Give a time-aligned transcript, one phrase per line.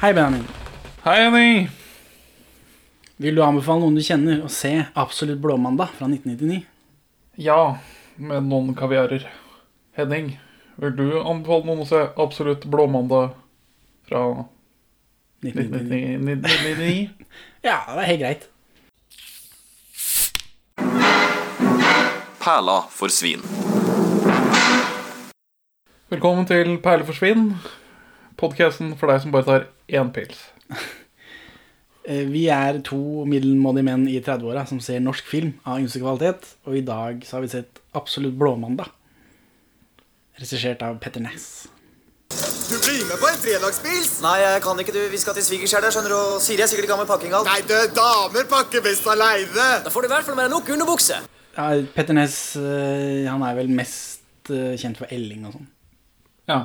[0.00, 0.44] Hei, Benjamin.
[1.02, 1.68] Hei, Henning.
[3.16, 6.60] Vil du anbefale noen du kjenner å se Absolutt blåmandag fra 1999?
[7.42, 7.78] Ja,
[8.14, 9.24] med noen kaviarer.
[9.98, 10.28] Henning,
[10.78, 13.32] vil du anbefale noen å se Absolutt blåmandag
[14.06, 14.22] fra
[15.42, 16.14] 1999.
[16.28, 17.26] 1999?
[17.66, 18.46] Ja, det er helt greit.
[22.38, 23.42] Perla for svin.
[26.14, 27.50] Velkommen til Perleforsvinn,
[28.40, 29.68] podkasten for deg som bare tar
[30.00, 30.46] én pils.
[32.08, 32.96] Eh, Vi er to
[33.28, 37.36] middelmådige menn i 30-åra som ser norsk film av ymse kvalitet, og i dag så
[37.36, 38.88] har vi sett Absolutt blåmandag.
[40.40, 41.66] Regissert av Petter Næss.
[42.30, 44.14] Du blir med på en fredagspils?
[44.24, 45.02] Nei, jeg kan ikke, du.
[45.12, 46.16] Vi skal til svigers her, skjønner du.
[46.16, 47.48] Og Siri er sikkert i gang med pakking alt.
[47.48, 49.68] Nei, du, damer pakker best aleine.
[49.84, 51.20] Da får du i hvert fall med deg nok underbukse.
[51.58, 55.68] Ja, Petter Næss eh, han er vel mest eh, kjent for Elling og sånn.
[56.48, 56.62] Ja.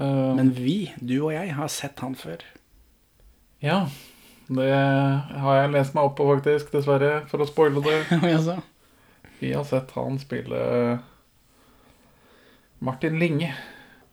[0.00, 2.42] Eh, Men vi, du og jeg, har sett han før.
[3.60, 3.82] ja.
[4.50, 8.00] Det har jeg lest meg opp på, faktisk, dessverre, for å spoile det.
[9.38, 10.58] Vi har sett han spille
[12.82, 13.52] Martin Linge.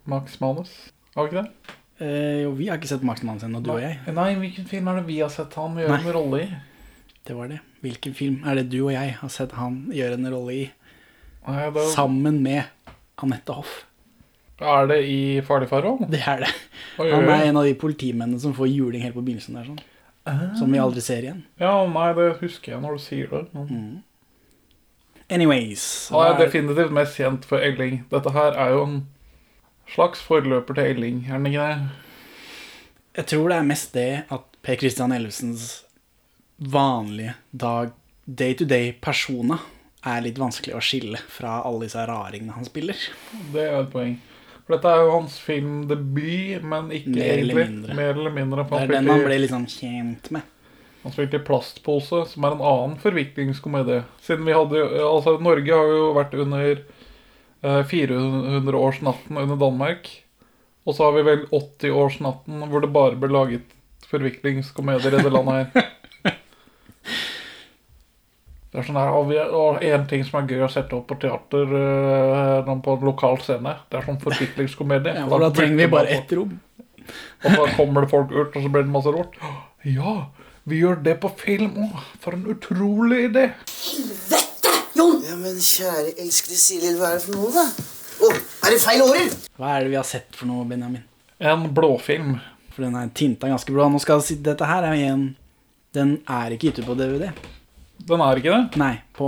[0.03, 0.91] Max Manus.
[1.15, 1.73] Har vi ikke det?
[2.05, 3.97] eh, jo, vi har ikke sett Max Manus ennå, du og jeg.
[4.13, 6.47] Nei, hvilken film er det vi har sett han gjøre en rolle i?
[7.27, 7.57] Det var det.
[7.81, 10.63] Hvilken film er det du og jeg har sett han gjøre en rolle i?
[11.47, 12.93] Nei, det, Sammen med
[13.25, 13.86] Anette Hoff.
[14.65, 16.07] Er det i Farlig farvann?
[16.13, 16.49] Det er det.
[16.97, 19.83] Oi, Han er en av de politimennene som får juling helt på begynnelsen der, sånn.
[20.59, 21.43] Som vi aldri ser igjen.
[21.61, 23.43] Ja, nei, det husker jeg når du sier det.
[23.53, 23.83] Men...
[25.31, 26.09] Anyways.
[26.11, 28.01] Han er er- definitivt mest kjent for Elling.
[28.11, 28.97] Dette her er jo en
[29.93, 31.87] slags forløper til Elling, er den ikke det?
[33.17, 35.83] Jeg tror det er mest det at Per Christian Ellefsens
[36.59, 37.93] vanlige dag,
[38.27, 39.57] day-to-day-persona
[40.07, 42.99] er litt vanskelig å skille fra alle disse raringene han spiller.
[43.53, 44.17] Det er et poeng.
[44.67, 47.65] For dette er jo hans filmdebut, men ikke Mer eller egentlig.
[47.71, 47.95] mindre.
[47.95, 48.65] Mer eller mindre.
[48.67, 50.41] Det er den han ble sånn kjent med.
[51.05, 54.01] han spilte i Plastpose, som er en annen forviklingskomedie.
[54.25, 56.81] Siden vi hadde Altså, Norge har jo vært under
[57.63, 60.09] eh, 400-årsnatten under Danmark.
[60.87, 63.73] Og så har vi vel 80-årsnatten hvor det bare ble laget
[64.07, 65.87] forviklingskomedier i det landet her.
[68.67, 71.05] Det er sånn her, og, vi, og en ting som er gøy å sette opp
[71.07, 75.13] på teater uh, på en lokal scene, det er sånn forviklingskomedie.
[75.21, 76.57] Ja, da trenger vi bare ett rom.
[77.47, 79.37] Og så kommer det folk ut, og så blir det masse rart.
[79.87, 80.15] Ja,
[80.67, 82.01] vi gjør det på film òg.
[82.19, 83.45] For en utrolig idé.
[83.71, 85.21] Helvete, Jon!
[85.23, 87.63] Ja, men kjære elskede Siri, hva er det for noe, da?
[88.17, 88.31] Å,
[88.67, 89.31] er det feil årer?
[89.55, 91.05] Hva er det vi har sett for noe, Benjamin?
[91.39, 92.35] En blåfilm.
[92.73, 93.87] For den er tinta ganske blå.
[93.93, 95.29] Nå skal jeg si Dette her er en
[95.95, 97.29] Den er ikke gitt ut på DVD.
[98.07, 98.77] Den er ikke det.
[98.79, 99.27] Nei, på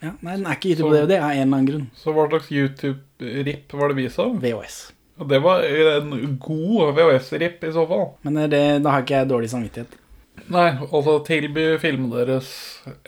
[0.00, 1.86] ja, Nei, den er ikke på Så- DVD av en eller annen grunn.
[1.98, 4.36] Så hva slags YouTube-rip var det vist av?
[4.40, 4.76] VHS.
[5.18, 8.04] Og Det var en god VHS-rip i så fall.
[8.22, 9.96] Men det, da har ikke jeg dårlig samvittighet.
[10.54, 12.52] Nei, altså tilby filmene deres,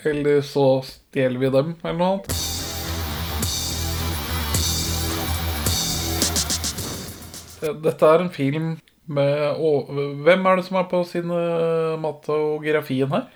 [0.05, 2.27] eller så stjeler vi dem, eller noe annet.
[7.61, 8.71] Dette er en film
[9.11, 9.71] med å,
[10.25, 13.27] Hvem er det som er på cinematografien her?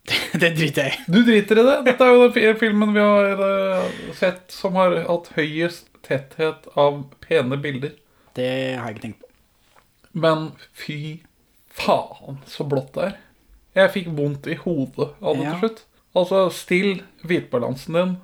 [0.40, 1.02] det driter jeg i.
[1.12, 1.76] Du driter i det.
[1.90, 7.02] Dette er jo den filmen vi har eh, sett som har hatt høyest tetthet av
[7.26, 7.92] pene bilder.
[8.34, 9.28] Det har jeg ikke tenkt på.
[10.24, 10.96] Men fy
[11.70, 13.18] faen, så blått det er.
[13.78, 15.52] Jeg fikk vondt i hodet av det Ja.
[15.52, 15.84] til slutt.
[16.18, 18.16] Altså, still hvitbalansen din.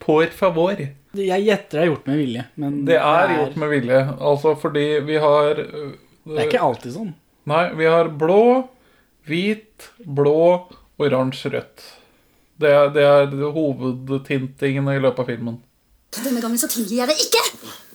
[0.00, 0.78] Por favor.
[1.16, 4.00] Jeg gjetter det er gjort med vilje, men Det er gjort med vilje.
[4.20, 7.12] Altså fordi vi har Det er ikke alltid sånn.
[7.46, 8.68] Nei, vi har blå,
[9.28, 10.68] hvit, blå,
[11.02, 11.86] oransje, rødt.
[12.56, 15.58] Det er, det er hovedtintingene i løpet av filmen.
[16.16, 17.42] Denne gangen så tilgir jeg det ikke!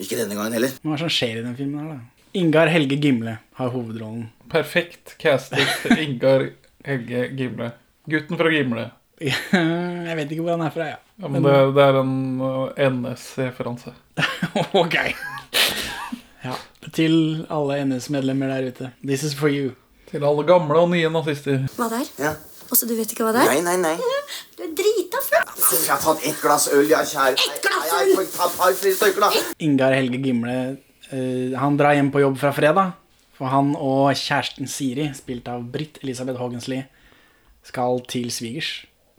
[0.04, 0.74] Ikke denne gangen heller.
[0.84, 2.26] Hva er det som skjer i den filmen her, da?
[2.38, 4.30] Ingar Helge Gimle har hovedrollen.
[4.52, 6.52] Perfekt castet Ingar
[6.86, 7.72] Helge Gimle.
[8.12, 8.90] Gutten fra Gimle.
[9.22, 11.00] jeg vet ikke hvor han er fra, ja.
[11.22, 13.94] Ja, men det, det er en øh, NS-referanse.
[14.84, 14.96] ok.
[16.42, 16.56] Ja,
[16.94, 18.92] til alle NS-medlemmer der ute.
[19.06, 19.76] This is for you.
[20.10, 21.68] Til alle gamle og nye nazister.
[21.78, 22.10] Hva der?
[22.22, 22.34] Ja.
[22.72, 23.52] Også du vet ikke hva det er?
[23.52, 23.96] Nei, nei, nei.
[24.56, 25.52] Du er drita full!
[25.76, 27.36] Jeg har tatt ett glass øl, ja, kjære.
[27.36, 29.46] Ett glass Nei, Jeg har ta par flere stykker, da.
[29.68, 30.56] Ingar Helge Gimle
[31.12, 32.94] eh, Han drar hjem på jobb fra fredag.
[33.36, 36.84] For han og kjæresten Siri, spilt av Britt Elisabeth Haagensli,
[37.66, 38.70] skal til svigers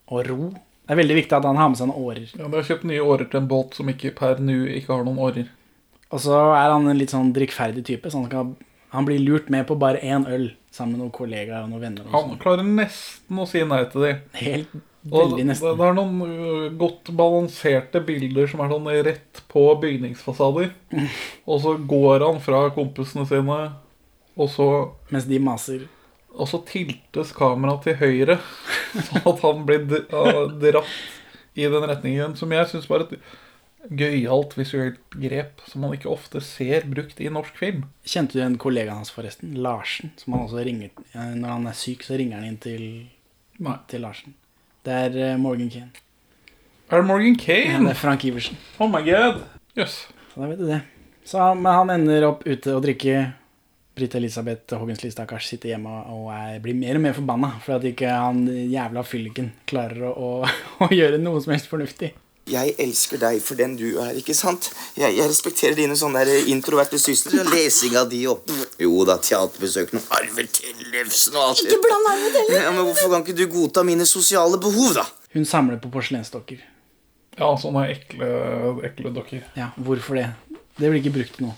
[0.06, 0.52] og ro.
[0.52, 2.30] Det er veldig viktig at han har med seg noen årer.
[2.36, 5.04] Ja, De har kjøpt nye årer til en båt som ikke per nå ikke har
[5.06, 5.50] noen årer.
[6.12, 8.52] Og så er han en litt sånn drikkferdig type, så han, skal,
[8.94, 12.06] han blir lurt med på bare én øl sammen med noen kollegaer og noen venner.
[12.08, 12.40] Og Han sånn.
[12.42, 14.22] klarer nesten å si nei til dem.
[14.40, 14.74] Helt
[15.10, 15.76] Og veldig det, nesten.
[15.78, 20.70] det er noen øh, godt balanserte bilder som er sånn rett på bygningsfasader.
[21.50, 23.60] Og så går han fra kompisene sine
[24.32, 24.66] og så,
[25.12, 25.82] Mens de maser.
[26.32, 28.38] og så tiltes kameraet til høyre,
[29.10, 30.94] sånn at han blir dratt
[31.52, 32.32] i den retningen.
[32.40, 33.12] Som jeg syns var et
[33.90, 37.86] gøyalt visuelt grep som man ikke ofte ser brukt i norsk film.
[38.06, 39.56] Kjente du en kollega hans, forresten?
[39.64, 40.12] Larsen.
[40.20, 42.86] Som han også ringer eh, Når han er syk, så ringer han inn til,
[43.90, 44.36] til Larsen.
[44.86, 45.92] Det er eh, Morgan Kane.
[46.92, 48.58] Er det Morgan Ja, det er Frank Iversen.
[48.78, 49.44] Oh my god.
[49.78, 50.02] Jøss.
[50.32, 50.82] Så da vet du det.
[51.24, 53.30] Så, men han ender opp ute og drikker.
[53.92, 57.84] Britt Elisabeth Hågensli stakkars sitter hjemme og er, blir mer og mer forbanna for at
[57.84, 60.30] ikke han jævla fylliken klarer å, å,
[60.86, 62.14] å gjøre noe som helst fornuftig.
[62.50, 64.72] Jeg elsker deg for den du er, ikke sant?
[64.98, 67.44] Jeg, jeg respekterer dine sånne der introverte sysler.
[67.44, 68.48] og Lesing av de og
[68.82, 72.58] Jo da, teaterbesøkene, Arve Tellefsen og alt Ikke bland Arve Tellefsen!
[72.64, 75.06] Ja, men Hvorfor kan ikke du godta mine sosiale behov, da?
[75.36, 76.64] Hun samler på porselensdokker.
[77.38, 78.26] Ja, sånne ekle,
[78.90, 79.44] ekle dokker.
[79.56, 80.26] Ja, hvorfor det?
[80.76, 81.52] Det blir ikke brukt nå.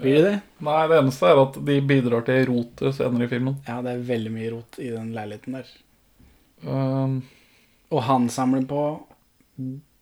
[0.00, 0.38] Blir det det?
[0.66, 3.60] Nei, det eneste er at de bidrar til rotet senere i filmen.
[3.68, 5.68] Ja, det er veldig mye rot i den leiligheten der.
[6.66, 7.20] Um,
[7.94, 8.80] Og han samler på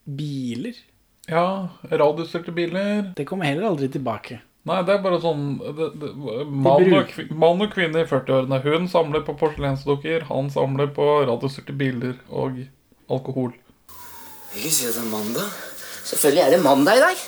[0.05, 0.75] biler.
[1.27, 1.45] ja,
[1.89, 3.13] radiostyrte biler.
[3.17, 4.41] Det kommer heller aldri tilbake.
[4.65, 6.07] Nei, det er bare sånn det, det,
[6.49, 8.57] mann, og, mann og kvinne i 40-årene.
[8.65, 12.63] Hun samler på porselensdukker, han samler på radiostyrte biler og
[13.13, 13.53] alkohol.
[14.55, 15.53] Ikke si at det er mandag.
[16.05, 17.23] Selvfølgelig er det mandag i dag.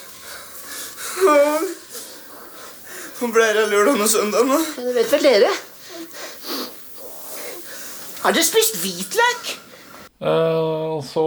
[3.17, 4.51] Hvor ble det av lørdag og søndag?
[4.77, 5.53] Det vet vel dere?
[8.21, 9.56] Har dere spist hvitløk?
[10.17, 10.59] Eh,
[10.97, 11.23] og så,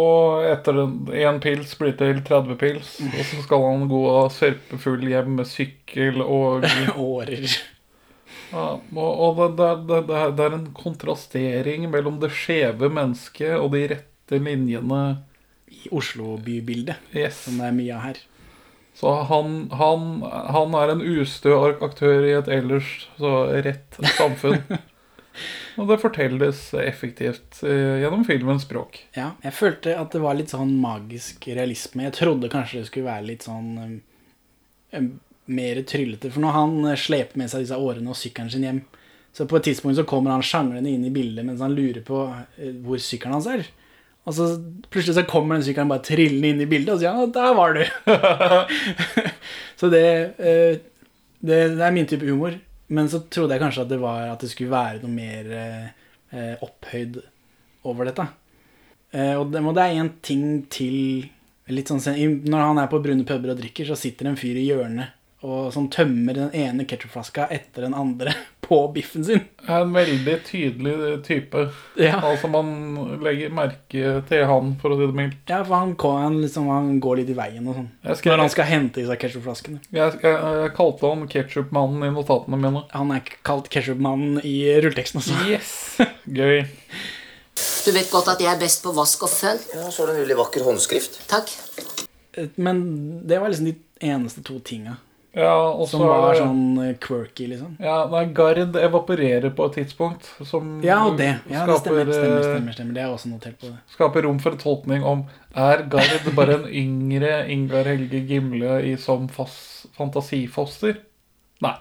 [0.50, 0.80] etter
[1.14, 2.96] én pils, blir det til 30 pils.
[3.06, 4.02] Og så skal han gå
[4.34, 6.66] sørpefull hjem med sykkel og
[6.98, 7.46] Årer.
[8.50, 13.70] Ja, og, og det, det, det, det er en kontrastering mellom det skjeve mennesket og
[13.76, 15.02] de rette linjene.
[15.70, 17.44] I Oslo-bybildet, Yes.
[17.46, 18.16] som det er mye av her.
[18.98, 20.08] Så han, han,
[20.50, 22.88] han er en ustø aktør i et ellers
[23.20, 23.30] så
[23.64, 24.58] rett samfunn.
[25.78, 28.98] og det fortelles effektivt eh, gjennom filmens språk.
[29.16, 32.06] Ja, jeg følte at det var litt sånn magisk realisme.
[32.08, 33.98] Jeg trodde kanskje det skulle være litt sånn um,
[34.96, 35.10] um,
[35.50, 36.32] mer tryllete.
[36.34, 38.80] For når han uh, sleper med seg disse årene og sykkelen sin hjem,
[39.32, 42.24] så på et tidspunkt så kommer han sjanglende inn i bildet mens han lurer på
[42.82, 43.68] hvor sykkelen hans er.
[44.26, 44.48] Og så
[44.90, 47.54] plutselig så kommer den sykkelen bare trillende inn i bildet, og så sier han der
[47.54, 47.86] var du'.
[49.80, 50.02] så det,
[51.38, 52.58] det, det er min type humor.
[52.90, 56.54] Men så trodde jeg kanskje at det, var, at det skulle være noe mer uh,
[56.66, 57.20] opphøyd
[57.86, 58.26] over dette.
[59.10, 61.28] Eh, og det, og det er en ting til
[61.70, 62.02] litt sånn,
[62.46, 65.70] Når han er på brune puber og drikker, så sitter en fyr i hjørnet og
[65.72, 68.34] som tømmer den ene ketsjupflaska etter den andre
[68.66, 69.40] på biffen sin.
[69.64, 70.94] Er en veldig tydelig
[71.26, 71.62] type.
[71.98, 72.68] Ja, Altså Man
[73.24, 75.40] legger merke til han, for å si det mildt.
[75.50, 77.88] ja for han, han, liksom, han går litt i veien og sånn.
[78.04, 79.80] Når han skal hente i seg ketsjupflaskene.
[79.90, 82.84] jeg, jeg, jeg kalte han ketsjupmannen i notatene mine.
[82.94, 84.54] Han er kalt ketsjupmannen i
[84.84, 85.40] rulleteksten også.
[85.50, 85.74] Yes!
[86.40, 86.62] Gøy.
[87.80, 89.60] Du vet godt at jeg er best på vask og føll.
[89.74, 91.22] Ja, så er det en veldig vakker håndskrift.
[91.32, 91.50] Takk.
[92.60, 92.84] Men
[93.26, 95.00] det var liksom de eneste to tinga
[95.32, 97.74] Ja, og så som var er det sånn eh, quirky, liksom.
[97.78, 100.26] Ja, nei, Gard evaporerer på et tidspunkt.
[100.46, 101.28] Som Ja, og det.
[101.50, 102.96] Ja, det stemmer, skaper, stemmer, eh, stemmer, stemmer.
[102.96, 103.78] Det er også notert på det.
[103.94, 105.22] skaper rom for en tolkning om
[105.54, 110.98] Er Gard bare en yngre Ingar Helge Gimle i som fas, fantasifoster?
[111.62, 111.76] Nei.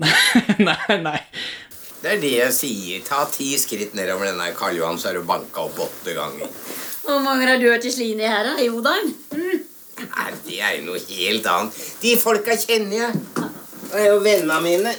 [0.68, 1.18] nei, nei.
[2.00, 3.00] Det er det jeg sier.
[3.04, 6.52] Ta ti skritt nedover denne Karl Johan, så er du banka opp åtte ganger.
[7.04, 8.56] Hvor mange har du hørt i slini her, da?
[8.60, 8.96] Jo da.
[10.00, 11.78] Nei, det er jo noe helt annet.
[12.02, 13.22] De folka kjenner jeg.
[13.90, 14.94] Det er jo vennene mine.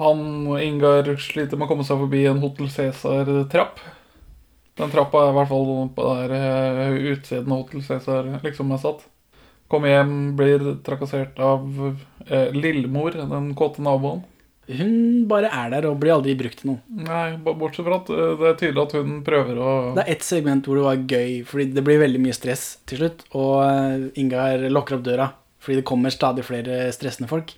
[0.00, 3.78] Han og Ingar sliter med å komme seg forbi en Hotel Cæsar-trapp.
[4.74, 8.82] Den trappa er i hvert fall på der eh, utsiden av Hotel Cæsar liksom er
[8.82, 9.04] satt.
[9.70, 11.68] Kommer hjem, blir trakassert av
[12.26, 14.24] eh, lillemor, den kåte naboen.
[14.68, 16.80] Hun bare er der og blir aldri brukt til noe.
[17.04, 20.24] Nei, bortsett fra at eh, det er tydelig at hun prøver å Det er ett
[20.24, 23.26] segment hvor det var gøy, fordi det blir veldig mye stress til slutt.
[23.36, 25.28] Og eh, Ingar lukker opp døra,
[25.64, 27.52] fordi det kommer stadig flere stressende folk.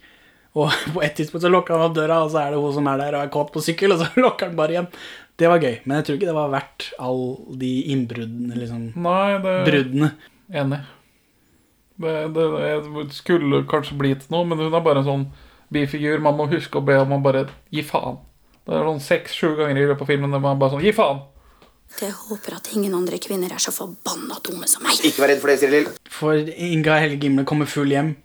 [0.56, 2.90] Og på et tidspunkt så lukker han opp døra, og så er det hun som
[2.90, 4.90] er der og er kåt på sykkel, og så lukker han bare igjen.
[5.36, 8.86] Det var gøy, men jeg tror ikke det var verdt alle de innbruddene, liksom.
[9.04, 10.14] Nei, det Bruddene.
[10.48, 10.78] Enig.
[11.96, 12.46] Det, det,
[12.92, 15.26] det skulle kanskje bli til noe, men hun er bare en sånn
[15.72, 16.20] bifigur.
[16.22, 18.20] Man må huske å be om å bare gi faen.
[18.66, 21.22] Det er sånn seks-sju ganger i løpet av filmen der man bare sånn Gi faen!
[22.00, 24.98] Jeg håper at ingen andre kvinner er så forbanna dumme som meg.
[25.06, 25.86] Ikke vær redd for det, Cyril.
[26.10, 28.16] For Inga Helge Gimle kommer full hjem.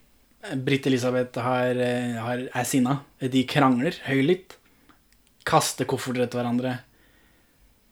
[0.66, 3.04] Britt Elisabeth har, eh, har, er sinna.
[3.22, 4.58] De krangler høylytt.
[5.46, 6.80] Kaster kofferter etter hverandre.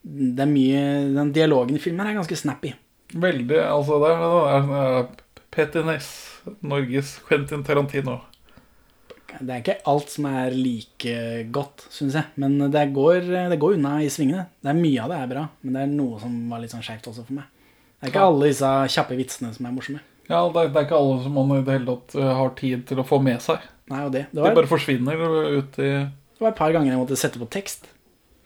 [0.02, 0.82] Det er mye
[1.14, 2.74] Den dialogen i filmen er ganske snappy.
[3.14, 6.10] Veldig Altså, det er, det er, er Petter Ness,
[6.62, 8.20] Norges Quentin Tarantino.
[9.38, 11.16] Det er ikke alt som er like
[11.56, 12.28] godt, syns jeg.
[12.42, 14.48] Men det går, det går unna i svingene.
[14.60, 16.86] Det er Mye av det er bra, men det er noe som var litt sånn
[16.86, 17.50] skjevt også for meg.
[18.00, 20.02] Det er ikke alle disse kjappe vitsene som er morsomme.
[20.30, 22.56] Ja, det er, det er ikke alle som man i det hele tatt eh, har
[22.58, 23.66] tid til å få med seg.
[23.90, 24.28] Nei, det.
[24.30, 25.24] Det De var, bare forsvinner
[25.58, 25.92] ut i
[26.40, 27.90] det var et par ganger jeg måtte sette på tekst.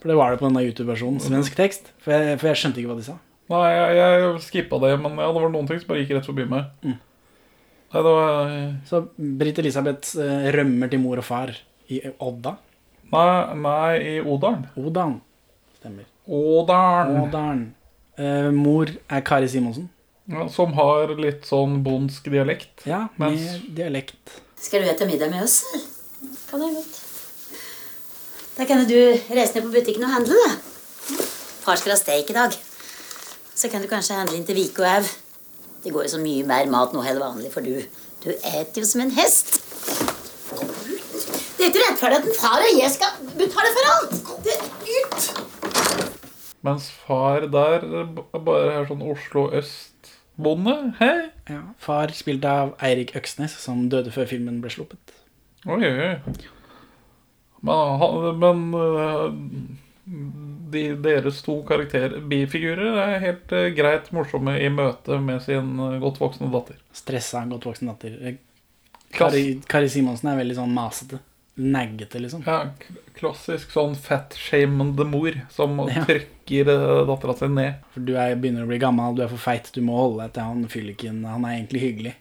[0.02, 1.22] For det var det på denne YouTube-versjonen.
[1.22, 1.92] Svensk tekst.
[2.02, 3.20] For jeg, for jeg skjønte ikke hva de sa.
[3.54, 6.26] Nei, jeg, jeg skippa det, men ja, det var noen ting som bare gikk rett
[6.26, 6.72] forbi meg.
[6.82, 6.96] Mm.
[7.94, 8.54] Nei, det var
[8.90, 9.02] Så
[9.38, 11.52] Britt Elisabeth eh, rømmer til mor og far
[11.94, 12.56] i Odda.
[13.14, 14.64] Nei, nei i Odalen.
[14.80, 15.20] Odan.
[15.78, 16.08] Stemmer.
[16.26, 17.20] Odalen.
[17.28, 17.64] Odalen.
[18.18, 19.90] Eh, mor er Kari Simonsen.
[20.32, 22.86] Ja, som har litt sånn bondsk dialekt.
[22.88, 24.40] Ja, med Mens- dialekt.
[24.56, 25.60] Skal du spise middag med oss?
[26.50, 27.00] Kan jeg godt.
[28.56, 28.96] Da kan du
[29.34, 30.54] reise ned på butikken og handle, da.
[31.66, 32.56] Far skal ha steik i dag.
[33.54, 35.23] Så kan du kanskje handle inn til Vike og Au.
[35.84, 37.76] Det går jo så mye mer mat nå enn vanlig, for du
[38.24, 39.58] Du eter jo som en hest.
[41.58, 44.14] Det er ikke rettferdig at en far og jeg skal betale for alt.
[44.46, 44.56] Det
[44.88, 45.26] ut!
[46.64, 47.84] Mens far der
[48.46, 50.78] bare er sånn Oslo øst-bonde.
[51.02, 51.28] Hei!
[51.52, 55.12] Ja, far spilte av Eirik Øksnes, som døde før filmen ble sluppet.
[55.68, 56.14] Oi, oi.
[57.64, 59.28] Men, men øh,
[60.06, 66.00] de, deres to karakter, bifigurer er helt øh, greit morsomme i møte med sin øh,
[66.04, 66.76] godt voksne datter.
[66.92, 68.18] Stressa, godt voksne datter.
[68.28, 68.36] Eh,
[69.14, 71.20] Kari, Kari Simonsen er veldig sånn masete.
[71.56, 72.42] Naggete, liksom.
[72.50, 76.02] ja, k- klassisk sånn fat-shamende mor som Ja.
[76.10, 76.72] trykker
[77.08, 77.76] dattera si ned.
[77.94, 80.34] For du er, begynner å bli gammel, du er for feit, du må holde deg
[80.34, 81.22] til han fylliken.
[81.30, 82.16] Han er egentlig hyggelig.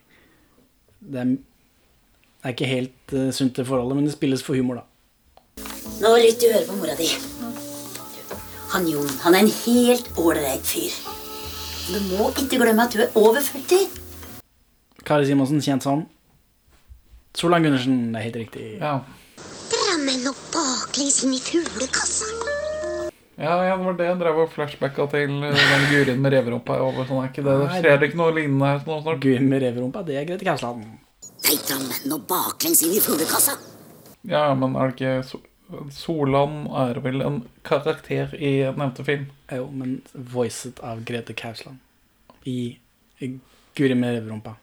[1.01, 4.83] Det er, det er ikke helt uh, sunt, det forholdet, men det spilles for humor,
[4.83, 4.85] da.
[6.03, 7.09] Nå lytt du høre på mora di.
[8.73, 10.93] Han Jon, han er en helt ålreit fyr.
[11.93, 13.83] Du må ikke glemme at du er over 40.
[15.05, 16.07] Kari Simonsen, kjent som
[17.37, 18.65] Solan Gundersen, det er helt riktig.
[18.79, 18.95] Ja.
[19.69, 22.31] Dra meg nå baklengs inn i fuglekassa.
[23.37, 26.77] Ja, ja, det var det jeg drev og flashbacka til øh, den Gurin med reverumpa.
[26.81, 27.79] over Sånn, er ikke det, Nei.
[27.79, 29.23] Skjer det ikke noe lignende her sånn snart?
[29.25, 30.85] Gud med reverumpa, det er Grete Kausland.
[31.45, 33.57] Nei, dra meg nå baklengs inn i fuglekassa.
[34.29, 35.43] Ja, men er det ikke
[35.91, 39.29] Solan er vel en karakter i nevnte film?
[39.51, 41.79] Jo, men voicet av Grete Kausland.
[42.43, 42.75] I,
[43.23, 43.31] i
[43.77, 44.57] Guri med reverumpa.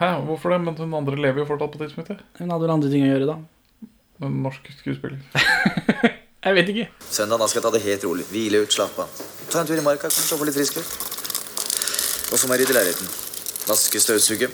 [0.00, 0.60] Hæ, hvorfor det?
[0.64, 2.24] Men hun andre lever jo fortsatt på tidspunktet.
[2.40, 3.38] Hun hadde vel andre ting å gjøre, da.
[4.22, 5.22] En norsk skuespiller.
[6.42, 6.88] Jeg vet ikke.
[7.06, 8.24] Søndag da skal jeg ta det helt rolig.
[8.32, 9.20] Hvile ut, slappe av.
[9.46, 12.32] Ta en tur i marka, kanskje, og få litt frisk luft.
[12.34, 13.12] Og så må jeg rydde leiligheten.
[13.68, 14.50] Vaske, støvsuge.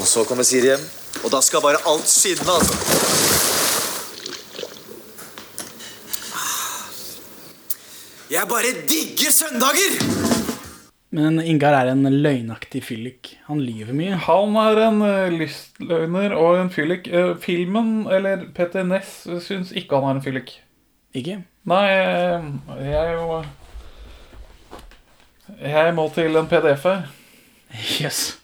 [0.00, 0.88] Og så kommer Siri hjem.
[1.20, 3.25] Og da skal bare alt skinne, altså.
[8.26, 10.00] Jeg bare digger søndager!
[11.14, 13.36] Men Ingar er en løgnaktig fyllik.
[13.46, 14.16] Han lyver mye.
[14.24, 17.06] Han er en uh, lystløgner og en fyllik.
[17.06, 20.56] Eh, filmen, eller Petter Ness, syns ikke han er en fyllik.
[21.14, 21.38] Ikke?
[21.70, 23.38] Nei, jeg jeg jo
[25.62, 27.06] Jeg må til en PDF her.
[28.02, 28.40] Yes.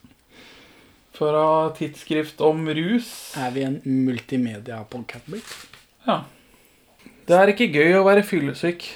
[1.13, 3.35] Fra tidsskrift om rus.
[3.35, 5.67] Er vi en multimedia-podcast?
[6.07, 6.23] Ja.
[7.27, 8.87] Det er ikke gøy å være fyllesyk,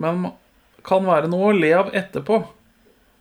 [0.00, 0.28] men
[0.84, 2.42] kan være noe å le av etterpå,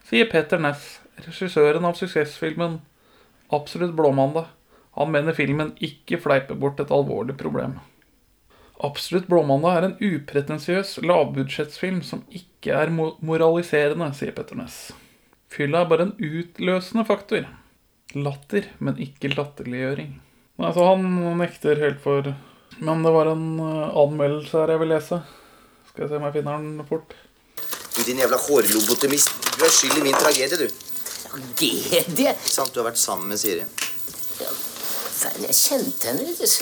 [0.07, 2.81] sier Petter Næss, regissøren av suksessfilmen
[3.53, 4.45] Absolutt blåmandag.
[4.97, 7.75] Han mener filmen ikke fleiper bort et alvorlig problem.
[8.83, 14.87] Absolutt blåmandag er en upretensiøs lavbudsjettsfilm som ikke er moraliserende, sier Petter Ness.
[15.53, 17.45] Fylla er bare en utløsende faktor.
[18.17, 20.17] Latter, men ikke latterliggjøring.
[20.61, 21.05] Nei, så han
[21.39, 22.33] nekter helt for
[22.81, 25.19] Men det var en eh, anmeldelse her jeg vil lese.
[25.93, 27.11] Skal jeg se om jeg finner den fort.
[27.93, 29.29] Du din jævla hårlobotomist.
[29.53, 30.65] Du er skyld i min tragedie, du.
[31.27, 32.31] Tragedie?
[32.41, 33.67] Sant, du har vært sammen med Siri.
[33.77, 36.55] Faen, jeg kjente henne litt.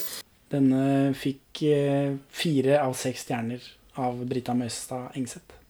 [0.51, 0.83] Denne
[1.15, 3.63] fikk eh, fire av seks stjerner
[4.03, 5.60] av Brita Møstad Engseth.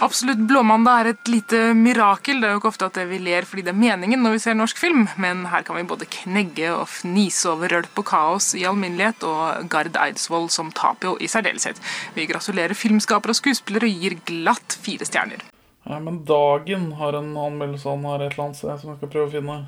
[0.00, 2.40] Absolutt blåmandag er et lite mirakel.
[2.40, 4.56] Det er jo ikke ofte at vi ler fordi det er meningen når vi ser
[4.58, 8.64] norsk film, men her kan vi både knegge og fnise over rølp og kaos i
[8.66, 11.78] alminnelighet, og Gard Eidsvoll som Tapio i særdeleshet.
[12.16, 15.44] Vi gratulerer filmskaper og skuespillere og gir glatt fire stjerner.
[15.86, 19.12] Nei, men Dagen har en anmeldelse han har et eller annet sted som jeg skal
[19.12, 19.58] prøve å finne.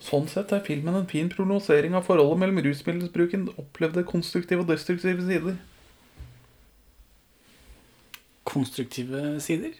[0.00, 5.26] Sånn sett er filmen en fin prognosering av forholdet mellom rusmiddelbruken, opplevde konstruktive og destruktive
[5.26, 5.58] sider.
[8.44, 9.74] Konstruktive sider.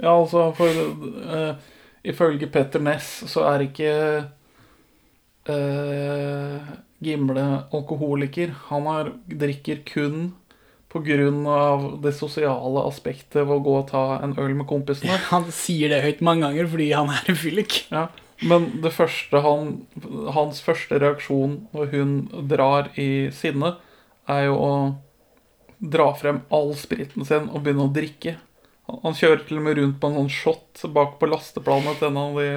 [0.00, 1.54] Ja, altså, for uh,
[2.04, 3.94] ifølge Petter Ness så er ikke
[5.50, 8.54] uh, Gimle alkoholiker.
[8.68, 10.30] Han er, drikker kun
[10.90, 15.20] av det sosiale aspektet ved å gå og ta en øl med kompisene.
[15.30, 17.84] Han sier det høyt mange ganger fordi han er en fyllik.
[17.92, 18.08] Ja.
[18.40, 19.74] Men det første han,
[20.32, 22.14] hans første reaksjon når hun
[22.48, 23.74] drar i sinne,
[24.30, 24.72] er jo å
[25.80, 28.36] dra frem all spriten sin og begynne å drikke.
[28.88, 32.12] Han, han kjører til og med rundt på en sånn shot bak på lasteplanet til
[32.12, 32.50] en av de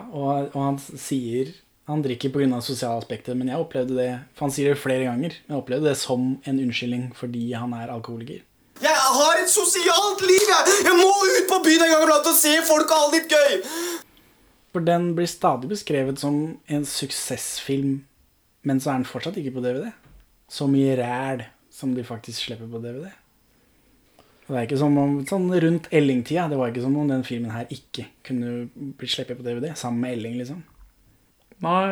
[0.00, 1.52] Og, og han sier
[1.90, 2.60] han drikker pga.
[2.62, 5.90] sosiale aspekter, men jeg opplevde det for han sier det flere ganger, men jeg opplevde
[5.90, 8.44] det som en unnskyldning fordi han er alkoholiker.
[8.80, 10.76] Jeg har et sosialt liv, jeg!
[10.86, 13.34] Jeg må ut på byen en gang iblant og se folk og ha det litt
[13.34, 13.58] gøy!
[14.70, 16.36] For den blir stadig beskrevet som
[16.70, 18.04] en suksessfilm,
[18.62, 19.90] men så er den fortsatt ikke på DVD.
[20.48, 21.42] Så mye ræl
[21.80, 23.08] som de faktisk slipper på DVD.
[24.50, 27.22] Og det er ikke som om, sånn Rundt Elling-tida det var ikke som om den
[27.26, 28.68] filmen her ikke kunne
[28.98, 30.64] blitt sluppet på DVD, sammen med Elling, liksom.
[31.62, 31.84] Nei,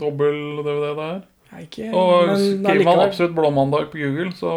[0.00, 1.20] dobbel-DVD der.
[1.50, 4.50] Nei, ikke, Og skriver man absolutt Blåmandag på Google, så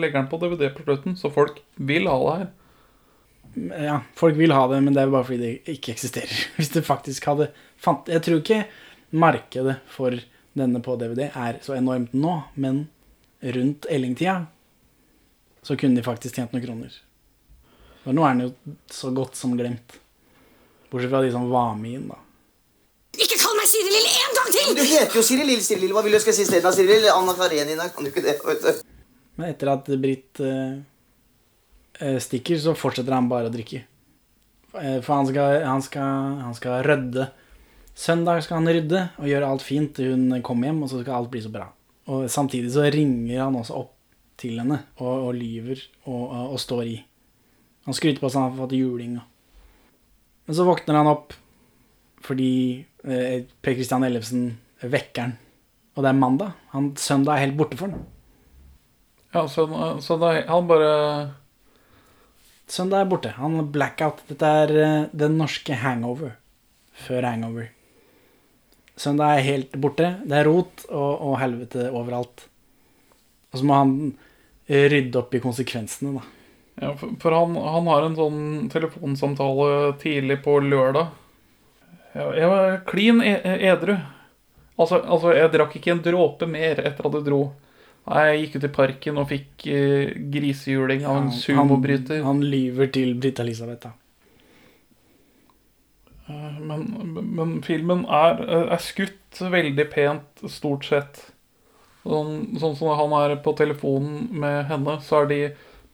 [0.00, 1.16] legger han på DVD på slutten.
[1.20, 2.50] Så folk vil ha det her.
[3.84, 6.40] Ja, folk vil ha det, men det er bare fordi det ikke eksisterer.
[6.56, 8.64] Hvis det faktisk hadde fant, Jeg tror ikke
[9.14, 10.16] markedet for
[10.54, 12.86] denne på DVD er så enormt nå, men
[13.44, 14.46] rundt Elling-tida
[15.64, 16.96] så kunne de faktisk tjent noen kroner.
[18.04, 19.96] For nå er den jo så godt som glemt.
[20.92, 22.18] Bortsett fra de som var med inn, da.
[23.14, 24.74] Ikke kall meg Siri Lille en gang til!
[24.76, 25.62] Du heter jo Siri Lill.
[25.64, 25.94] Siri Lill.
[25.96, 26.74] Hva vil du jeg skal si isteden?
[26.74, 27.08] Siri Lill?
[27.12, 27.86] Anna Karenina.
[27.94, 28.36] Kan du ikke det?
[28.44, 28.82] vet du?
[29.38, 30.76] Men etter at Britt eh,
[32.00, 33.80] eh, stikker, så fortsetter han bare å drikke.
[34.74, 37.28] Eh, For han skal, han, skal, han skal rydde.
[37.94, 41.20] Søndag skal han rydde og gjøre alt fint til hun kommer hjem, og så skal
[41.22, 41.70] alt bli så bra.
[42.12, 43.92] Og samtidig så ringer han også opp
[44.40, 45.80] til henne og, og lyver
[46.10, 46.96] og, og, står i.
[47.86, 49.16] Han skryter på at han har fått juling.
[50.44, 51.36] Men så våkner han opp
[52.24, 52.52] fordi
[53.04, 54.46] eh, Per Christian Ellefsen
[54.80, 55.34] vekker han.
[55.94, 56.54] Og det er mandag.
[56.72, 58.06] Han, søndag er helt borte for han.
[59.34, 59.66] Ja, så,
[60.02, 60.92] så da, han bare
[62.70, 63.34] Søndag er borte.
[63.36, 64.22] Han blackout.
[64.30, 66.38] Dette er eh, den norske hangover.
[67.04, 67.68] Før hangover.
[68.96, 70.12] Søndag er helt borte.
[70.22, 72.46] Det er rot og, og helvete overalt.
[73.50, 73.94] Og så må han
[74.68, 76.30] eh, rydde opp i konsekvensene, da.
[76.82, 78.40] Ja, for, for han, han har en sånn
[78.72, 81.12] telefonsamtale tidlig på lørdag.
[82.14, 83.34] Jeg, var klin e
[83.70, 83.96] edru.
[84.78, 87.42] Altså, altså, jeg drakk ikke en dråpe mer etter at jeg dro.
[88.04, 92.22] Nei, Jeg gikk ut i parken og fikk eh, grisehjuling av en sumobryter.
[92.22, 93.94] Han, han lyver til Britt Elisabeth, da.
[96.28, 96.84] Eh, Men,
[97.36, 101.22] men filmen er, er skutt veldig pent, stort sett.
[102.04, 105.40] Sånn, sånn som han er på telefonen med henne, så er de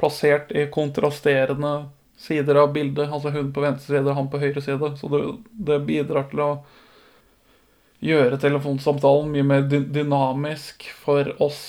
[0.00, 1.74] plassert i kontrasterende
[2.20, 3.10] sider av bildet.
[3.10, 4.94] Altså hun på venstre side, han på høyre side.
[5.00, 5.22] Så det,
[5.70, 6.50] det bidrar til å
[8.04, 11.60] gjøre telefonsamtalen mye mer dy dynamisk for oss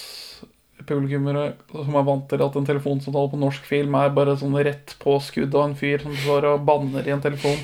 [0.88, 4.96] publikummere som er vant til at en telefonsamtale på norsk film er bare sånn rett
[5.04, 7.60] på skudd av en fyr som står og banner i en telefon.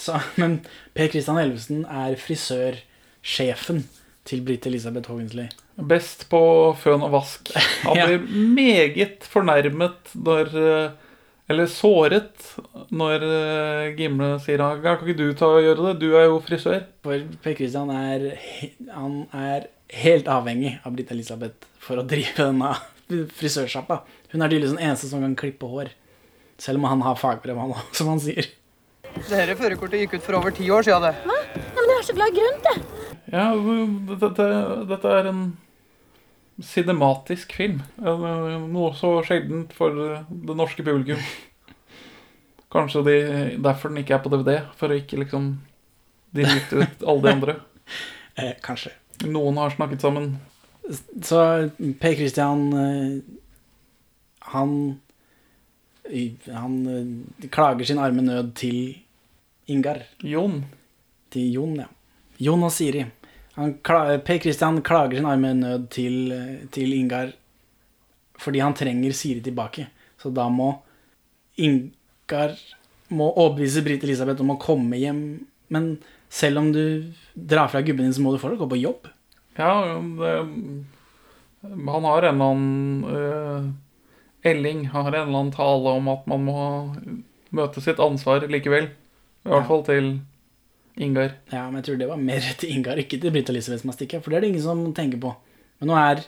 [0.00, 0.58] Så, men
[0.96, 3.84] Per Christian Elvesen er frisørsjefen
[4.26, 5.48] til Britt Elisabeth Haagensley.
[5.76, 6.40] Best på
[6.80, 7.50] føn og vask.
[7.84, 8.06] Han Ja.
[8.08, 8.24] blir
[8.56, 10.94] meget fornærmet når eh,
[11.52, 12.46] Eller såret
[12.90, 16.00] når eh, Gimle sier at Kan ikke du ta og gjøre det?
[16.00, 16.80] Du er jo frisør.
[17.04, 18.24] For Per Christian er,
[18.96, 19.68] han er
[20.00, 22.72] helt avhengig av Britt Elisabeth for å drive denne
[23.38, 24.00] frisørsjappa.
[24.32, 25.92] Hun er tydeligvis den eneste som kan klippe hår.
[26.58, 28.48] Selv om han har fagbrev, han som han sier.
[29.24, 31.06] Dette førerkortet gikk ut for over ti år siden.
[31.08, 31.14] det.
[31.26, 32.82] Nei, men jeg er så glad i grønt, jeg.
[33.32, 33.46] Ja,
[34.20, 34.48] dette,
[34.92, 35.40] dette, er en
[36.62, 37.80] cinematisk film.
[37.98, 38.26] Eh,
[38.70, 39.96] Noe så sjeldent for
[40.28, 41.22] det norske publikum.
[42.72, 43.16] Kanskje de,
[43.62, 45.56] derfor den ikke er på DVD, for å ikke liksom
[46.36, 47.58] drite ut alle de andre.
[48.36, 48.90] Eh, kanskje.
[49.24, 50.34] Noen har snakket sammen.
[51.24, 51.38] Så
[52.02, 53.14] Per Christian eh,
[54.52, 54.74] Han
[56.52, 59.05] Han eh, klager sin arme nød til
[59.72, 60.02] Ingar.
[60.22, 60.60] Jon.
[61.30, 61.88] Til Jon, ja.
[62.38, 63.04] Jon og Siri.
[63.56, 67.32] Han kla- per Christian klager sin arme nød til, eh, til Ingar
[68.38, 69.86] fordi han trenger Siri tilbake.
[70.20, 70.82] Så da må
[71.56, 72.52] Ingar
[73.10, 75.46] må overbevise Britt Elisabeth om å komme hjem.
[75.70, 75.98] Men
[76.28, 79.08] selv om du drar fra gubben din, så må du fortsatt gå på jobb.
[79.56, 79.70] Ja,
[80.20, 80.84] det,
[81.62, 83.72] han har en eller annen uh,
[84.46, 86.60] Elling har en eller annen tale om at man må
[87.56, 88.90] møte sitt ansvar likevel.
[89.46, 90.08] I hvert fall til
[90.96, 91.34] Ingar.
[91.52, 93.98] Ja, men jeg tror det var mer til Ingar, ikke til Britt Elisabeth som har
[93.98, 94.24] stikket.
[94.24, 95.32] For det er det ingen som tenker på.
[95.80, 96.22] Men nå er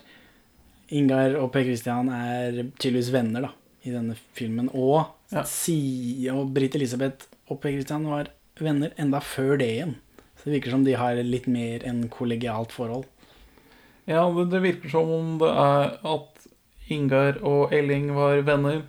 [0.98, 3.50] Ingar og Per Christian er tydeligvis venner da,
[3.84, 4.70] i denne filmen.
[4.72, 5.42] Og, Ja.
[5.44, 5.74] si,
[6.32, 9.96] og Britt Elisabeth og Per Christian var venner enda før det igjen.
[10.38, 13.04] Så det virker som de har litt mer enn kollegialt forhold.
[14.08, 16.46] Ja, det, det virker som om det er at
[16.88, 18.82] Ingar og Elling var venner,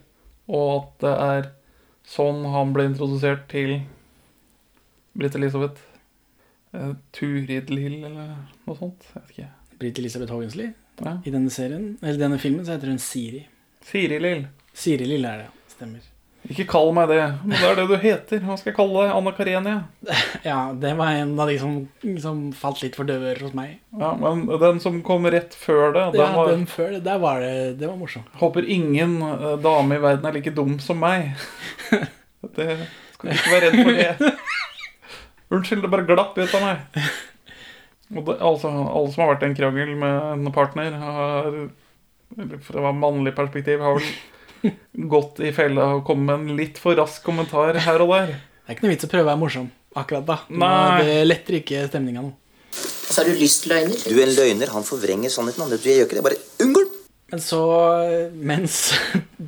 [0.47, 1.49] og at det er
[2.07, 3.81] sånn han ble introdusert til
[5.13, 5.82] Britt Elisabeth.
[6.74, 8.36] Eh, Turid Lill, eller
[8.67, 9.10] noe sånt.
[9.15, 9.50] Jeg vet ikke.
[9.80, 10.69] Britt Elisabeth Haagensli.
[11.00, 11.15] Ja.
[11.26, 13.45] I denne serien, eller denne filmen så heter hun Siri.
[13.88, 14.48] Siri Lill.
[14.76, 15.74] Siri Lill er det, ja.
[15.74, 16.08] Stemmer.
[16.50, 17.19] Ikke kall meg det.
[17.43, 18.39] Men det er det du heter.
[18.48, 19.10] Hva skal jeg kalle deg?
[19.15, 19.74] Anna Karenia?
[20.48, 21.74] Ja, det var en av de som,
[22.24, 23.74] som falt litt for døve ører hos meg.
[24.00, 27.19] Ja, men den som kom rett før det, den Ja, var den før det, der
[27.19, 28.32] var det, det var morsomt.
[28.39, 31.34] Håper ingen eh, dame i verden er like dum som meg.
[32.56, 32.72] Det
[33.12, 34.30] skal du ikke være redd for det.
[35.49, 37.05] Unnskyld, det bare glapp ut av meg.
[38.09, 41.57] Og det, altså, alle som har vært i en krangel med en partner, har,
[42.65, 44.69] fra et mannlig perspektiv, har vel
[45.09, 48.33] gått i fella og kommet med en litt for rask kommentar her og der.
[48.35, 50.38] Det er ikke noe vits å prøve å være morsom akkurat da.
[50.53, 51.01] Nei.
[51.05, 52.33] Det letter ikke stemninga nå.
[53.09, 53.97] Så har du lystløgner.
[54.05, 54.73] Du er en løgner.
[54.75, 55.65] Han forvrenger sannheten.
[55.65, 55.73] Han.
[55.73, 56.25] Du gjør ikke det.
[56.27, 56.97] Bare unngå den.
[57.29, 57.62] Men så,
[58.33, 58.77] mens,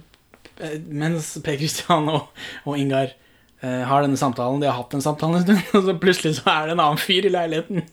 [1.04, 3.14] mens Per Kristian og, og Ingar
[3.62, 6.70] har denne samtalen, de har hatt den samtalen en stund, og så plutselig så er
[6.70, 7.86] det en annen fyr i leiligheten.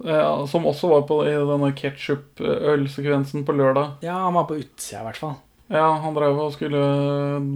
[0.00, 3.98] Ja, som også var på i denne ketsjup-ølsekvensen på lørdag.
[4.06, 5.36] Ja, han var på utsida i hvert fall.
[5.70, 6.80] Ja, han drev og skulle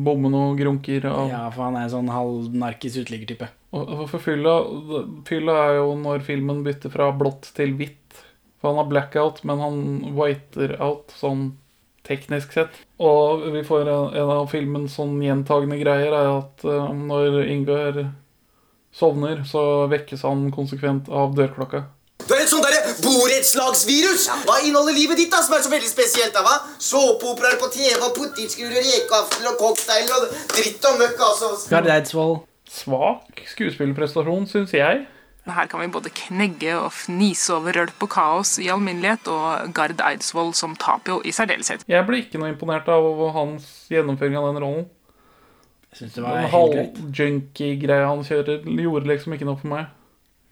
[0.06, 1.32] bomme noen grunker Og...
[1.32, 3.48] Ja, for han er en sånn halvnarkis uteliggertype.
[3.74, 4.52] For fylla
[5.26, 8.20] Fylla er jo når filmen bytter fra blått til hvitt.
[8.60, 9.80] For han har blackout, men han
[10.14, 11.48] whiter out sånn
[12.06, 12.76] teknisk sett.
[13.02, 18.04] Og vi får en, en av filmens sånn gjentagende greier er at eh, når Ingar
[18.94, 21.84] sovner, så vekkes han konsekvent av dørklokka.
[22.24, 24.28] Du er et sånt derre borettslagsvirus!
[24.46, 26.32] Hva inneholder livet ditt da, som er så veldig spesielt?
[26.36, 26.54] da, hva?
[26.80, 31.50] Såpeoperaer på TV og potetgull og rekafler og cocktail og dritt og møkk, altså.
[32.74, 35.02] Svak skuespillerprestasjon, syns jeg.
[35.44, 40.00] Her kan vi både knegge og fnise over rølp og kaos i alminnelighet, og Gard
[40.00, 41.84] Eidsvoll som Tapio i særdeleshet.
[41.90, 43.04] Jeg ble ikke noe imponert av
[43.36, 44.86] hans gjennomføring av den rollen.
[45.92, 49.92] Jeg synes det var Den halvjunkie-greia han kjører, gjorde liksom ikke noe for meg.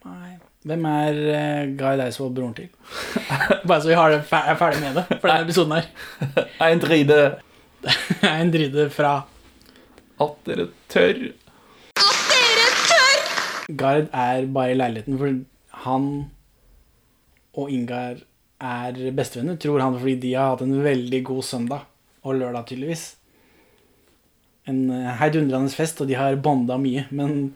[0.04, 0.36] Nei.
[0.68, 2.68] Hvem er uh, Gard Eidsvoll broren til?
[3.66, 5.88] Bare så vi har det fer er ferdig med det for denne episoden her.
[6.68, 7.18] Ein dride.
[8.34, 9.22] Ein dride fra
[10.22, 11.24] At dere tør.
[13.68, 15.40] Gard er bare i leiligheten for
[15.84, 16.06] han
[17.52, 18.22] og Ingar
[18.62, 21.82] er bestevenner, tror han, fordi de har hatt en veldig god søndag
[22.22, 23.02] og lørdag, tydeligvis.
[24.70, 27.52] En eh, heidundrende fest, og de har bonda mye, men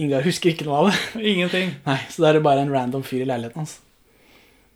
[0.00, 0.96] Ingar husker ikke noe av det.
[1.34, 1.74] Ingenting.
[1.88, 3.78] Nei, Så da er det bare en random fyr i leiligheten hans.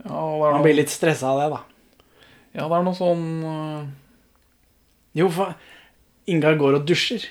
[0.05, 2.13] Ja, er Han blir litt stressa av det, da.
[2.57, 3.83] ja, det er noe sånn øh,
[5.21, 5.57] Jo, for
[6.31, 7.25] Ingar går og dusjer.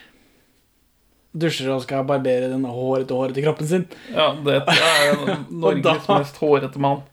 [1.34, 3.84] Dusjer og skal barbere den hårete hårete kroppen sin.
[4.13, 7.04] Ja, det er Norges da- mest hårete mann.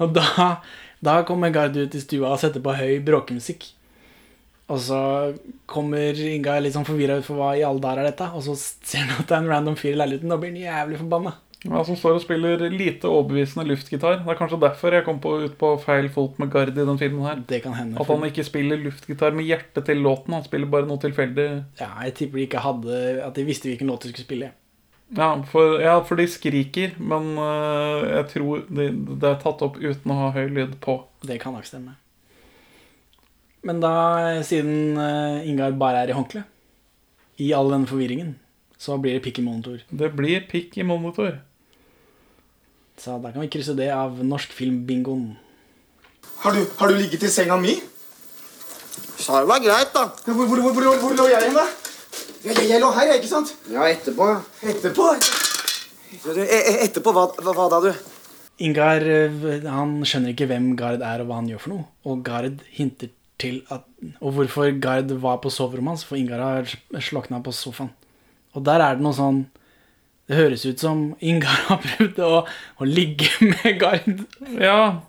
[0.00, 0.48] Og da,
[1.04, 3.66] da kommer Gard ut i stua og setter på høy bråkemusikk.
[4.72, 4.98] Og så
[5.68, 8.30] kommer Inga litt sånn forvirra ut for hva i all dager er dette.
[8.32, 11.00] Og så ser han at det er en random fyr i leiligheten og blir jævlig
[11.02, 11.34] forbanna.
[11.62, 14.16] Ja, som står og spiller lite overbevisende luftgitar.
[14.18, 16.98] Det er kanskje derfor jeg kom på, ut på feil fot med Gard i den
[16.98, 17.44] filmen her.
[17.48, 18.00] Det kan hende.
[18.02, 20.34] At han ikke spiller luftgitar med hjertet til låten.
[20.34, 21.46] Han spiller bare noe tilfeldig.
[21.78, 24.50] Ja, jeg tipper de ikke hadde At de visste hvilken låt de skulle spille.
[25.14, 28.88] Ja, for, ja, for de skriker, men uh, jeg tror de,
[29.20, 30.96] det er tatt opp uten å ha høy lyd på.
[31.22, 31.98] Det kan nok stemme.
[33.62, 33.92] Men da,
[34.42, 36.42] siden uh, Ingar bare er i håndkle,
[37.38, 38.34] i all denne forvirringen,
[38.80, 39.84] så blir det pikk i monitor.
[39.92, 41.36] Det blir pikk i monitor.
[43.02, 45.32] Så da kan vi krysse det av norskfilmbingoen.
[45.34, 45.38] film-bingoen.
[46.42, 47.74] Har du, har du ligget i senga mi?
[49.18, 50.04] Så det var greit, da.
[50.26, 51.64] Ja, Hvor, hvor, hvor, hvor, hvor lå jeg hen, da?
[52.44, 53.50] Jeg, jeg, jeg lå her, ikke sant?
[53.70, 54.28] Ja, etterpå.
[54.62, 55.08] Etterpå?
[56.22, 57.92] Du, e e- etterpå, hva, hva, hva da, du?
[58.62, 61.86] Ingar eh, han skjønner ikke hvem Gard er og hva han gjør for noe.
[62.06, 63.10] Og Gard hinter
[63.42, 63.88] til at
[64.20, 67.90] Og hvorfor Gard var på soverommet hans, for Ingar har slokna på sofaen.
[68.54, 69.44] Og der er det noe sånn
[70.32, 72.36] Det høres ut som Ingar har prøvd å,
[72.80, 74.22] å ligge med Gard.
[74.56, 75.02] Ja.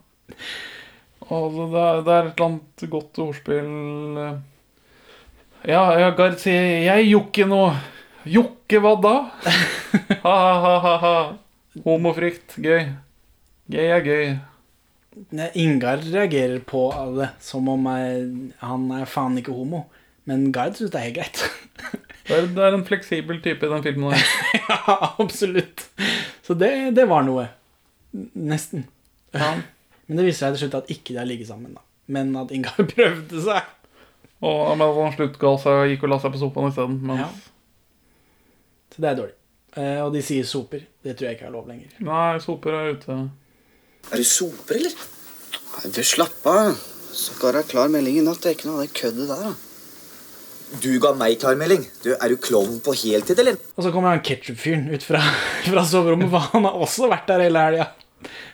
[1.23, 4.33] Altså, det er, det er et eller annet godt ordspill eh.
[5.71, 7.61] Ja, ja Gard sier 'jeg jokker nå'.
[8.27, 9.15] Jokke hva da?
[10.27, 11.15] Ha-ha-ha.
[11.87, 12.59] Homofrykt.
[12.59, 12.91] Gøy.
[13.71, 14.37] Gøy er gøy.
[15.55, 18.27] Ingar reagerer på det som om jeg,
[18.59, 19.85] han er faen ikke homo.
[20.27, 22.01] Men Gard syns det er helt greit.
[22.23, 24.13] Det er, det er en fleksibel type i den filmen.
[24.15, 24.25] her.
[24.69, 25.85] ja, absolutt.
[26.45, 27.49] Så det, det var noe.
[28.39, 28.87] Nesten.
[29.35, 29.55] Ja.
[30.07, 31.75] Men det viser seg til slutt at ikke de har ligget sammen.
[31.75, 33.71] da Men at Ingar prøvde seg.
[34.43, 36.99] Og han sluttga seg og gikk og la seg på sofaen isteden.
[37.07, 37.23] Mens...
[37.23, 37.51] Ja.
[38.93, 39.37] Så det er dårlig.
[39.73, 40.83] Eh, og de sier soper.
[41.03, 41.93] Det tror jeg ikke er lov lenger.
[42.05, 43.19] nei, soper er ute.
[44.11, 45.05] Er du soper, eller?
[45.73, 46.75] Nei, du slapp av.
[47.13, 48.41] Sakara klar melding i natt.
[48.43, 49.62] Det er ikke noe av det køddet der, da.
[50.81, 51.85] Du ga meg klarmelding.
[52.03, 53.57] Du, Er du klovn på heltid, eller?
[53.77, 55.21] Og så kommer han ketsjup-fyren ut fra,
[55.69, 57.89] fra soverommet, for han har også vært der hele helga.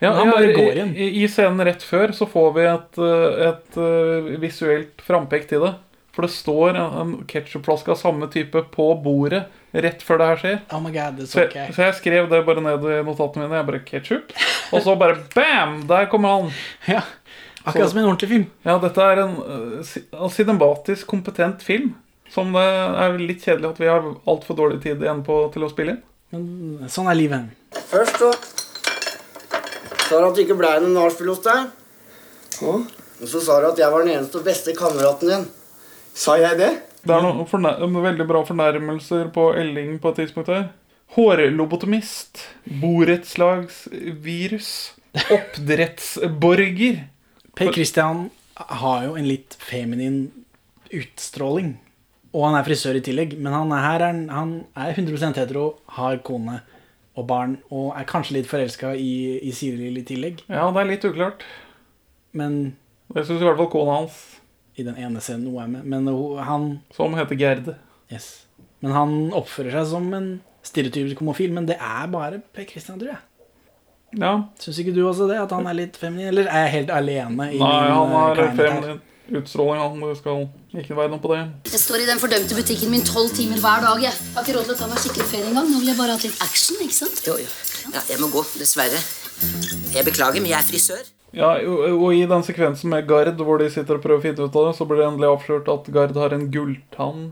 [0.01, 0.95] Ja, han bare går igjen.
[0.97, 5.67] i, I scenen rett før så får vi et, eh, et eh, visuelt frampek til
[5.67, 5.75] det.
[6.15, 10.57] For det står en, ketsjupflaske av samme type på bordet rett før det her skjer.
[10.73, 13.61] Oh my god, it's Så, så så jeg skrev det bare ned i notatene mine.
[13.61, 14.33] Jeg bare ketsjup.
[14.73, 15.83] Og så bare bam!
[15.87, 16.51] Der kommer han.
[16.89, 17.05] Ja,
[17.63, 18.45] Akkurat som en ordentlig film.
[18.65, 21.93] Ja, dette er en uh, sinematisk en cinematisk kompetent film.
[22.33, 25.71] Som det er litt kjedelig at vi har altfor dårlig tid igjen på til å
[25.71, 26.03] spille inn.
[26.29, 27.41] Men sånn er livet.
[27.89, 28.29] Først så
[30.09, 31.59] sa du at det ikke ble noen nachspiel hos deg.
[32.65, 35.45] Og så sa du at jeg var den eneste og beste kameraten din.
[36.17, 36.71] Sa jeg det?
[37.01, 40.65] Det er noen fornær veldig bra fornærmelser på Elling på et tidspunkt her.
[41.15, 42.33] Hårlobotomist.
[42.81, 44.69] Borettslagsvirus.
[45.33, 46.95] Oppdrettsborger.
[47.57, 50.31] Per Christian har jo en litt feminin
[50.93, 51.79] utstråling.
[52.33, 53.37] Og han er frisør i tillegg.
[53.41, 56.59] Men han er, her er, han- er 100% hetero, har kone
[57.17, 60.43] og barn, og er kanskje litt forelska i, i Siril i tillegg.
[60.47, 61.41] Ja, det er litt uklart.
[62.33, 62.75] Men
[63.15, 64.19] Jeg syns i hvert fall kona hans,
[64.77, 65.83] I den ene scenen hun er med.
[65.89, 66.05] Men
[66.45, 67.73] han som heter Gerd
[68.13, 68.45] Yes.
[68.81, 70.29] Men han oppfører seg som en
[70.63, 73.19] stereotypisk homofil, men det er bare Per Christian, tror jeg.
[74.17, 74.31] Ja.
[74.57, 75.37] Syns ikke du også det?
[75.41, 76.29] At han er litt feminin?
[76.31, 79.01] Eller er jeg helt alene i Nei, min han er litt feminin
[79.37, 79.81] utstråling.
[79.81, 80.47] Han det skal
[80.81, 81.41] ikke være noe på det.
[81.69, 84.03] Jeg står i den fordømte butikken min tolv timer hver dag.
[84.07, 85.69] Jeg har ikke råd til å ta meg skikkelig ferie engang.
[85.69, 86.81] Nå vil jeg bare ha litt action.
[86.85, 87.21] ikke sant?
[87.27, 87.49] Jo, jo.
[87.93, 88.99] Ja, jeg må gå, dessverre.
[89.93, 91.05] Jeg beklager, men jeg er frisør.
[91.35, 94.47] Ja, og og i den sekvensen med Gard hvor de sitter og prøver å finne
[94.47, 97.29] ut av det, så blir det endelig avslørt at Gard har en gulltann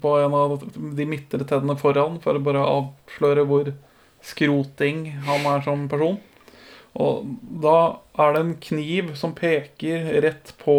[0.00, 0.60] på en av
[0.96, 3.72] de midtre tennene foran, for å bare avsløre hvor
[4.22, 6.20] skroting han er som person.
[7.00, 7.24] Og
[7.62, 7.78] da
[8.20, 10.76] er det en kniv som peker rett på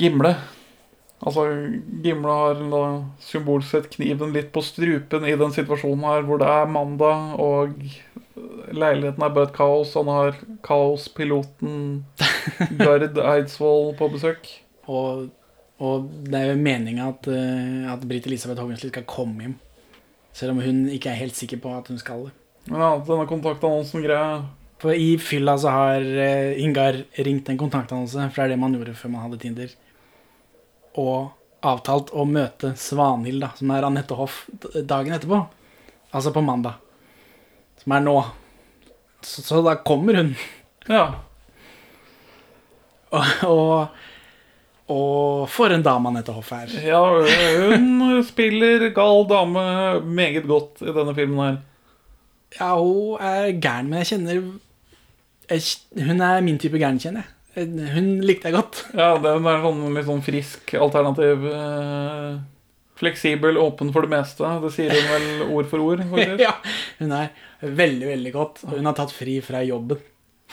[0.00, 0.34] Gimle.
[1.24, 1.44] Altså,
[2.02, 2.82] Gimle har da
[3.22, 7.78] symbolsk sett kniven litt på strupen i den situasjonen her hvor det er mandag, og
[8.74, 9.94] leiligheten er bare et kaos.
[9.96, 11.78] Han har kaospiloten
[12.82, 14.50] Gard Eidsvoll på besøk.
[14.90, 15.30] Og,
[15.80, 19.58] og det er jo meninga at, eh, at Britt Elisabeth Hågensli skal komme hjem.
[20.34, 22.34] Selv om hun ikke er helt sikker på at hun skal det.
[22.64, 24.44] Men ja, denne kontaktannonsen-greia
[24.92, 28.96] i fylla så har eh, Ingar ringt en kontaktannonse, for det er det man gjorde
[28.98, 29.70] før man hadde Tinder,
[31.00, 31.30] og
[31.64, 34.42] avtalt å møte Svanhild, da, som er Anette Hoff,
[34.74, 35.40] dagen etterpå.
[36.14, 36.76] Altså på mandag.
[37.80, 38.18] Som er nå.
[39.24, 40.34] Så, så da kommer hun.
[40.86, 41.06] Ja.
[43.14, 44.00] Og, og,
[44.90, 46.72] og for en dame Anette Hoff er.
[46.82, 46.98] Ja,
[47.70, 49.62] hun spiller gal dame
[50.02, 51.60] meget godt i denne filmen her.
[52.58, 54.40] Ja, hun er gæren, men jeg kjenner
[55.50, 55.62] jeg,
[56.06, 57.30] Hun er min type gæren, kjenner jeg.
[57.94, 58.80] Hun likte jeg godt.
[58.98, 61.44] Ja, det er sånn litt sånn frisk alternativ.
[61.46, 62.40] Eh,
[62.98, 64.48] fleksibel, åpen for det meste.
[64.64, 66.02] Det sier hun vel ord for ord.
[66.46, 66.56] ja,
[66.98, 67.30] hun er
[67.62, 68.64] veldig, veldig godt.
[68.72, 70.02] Hun har tatt fri fra jobben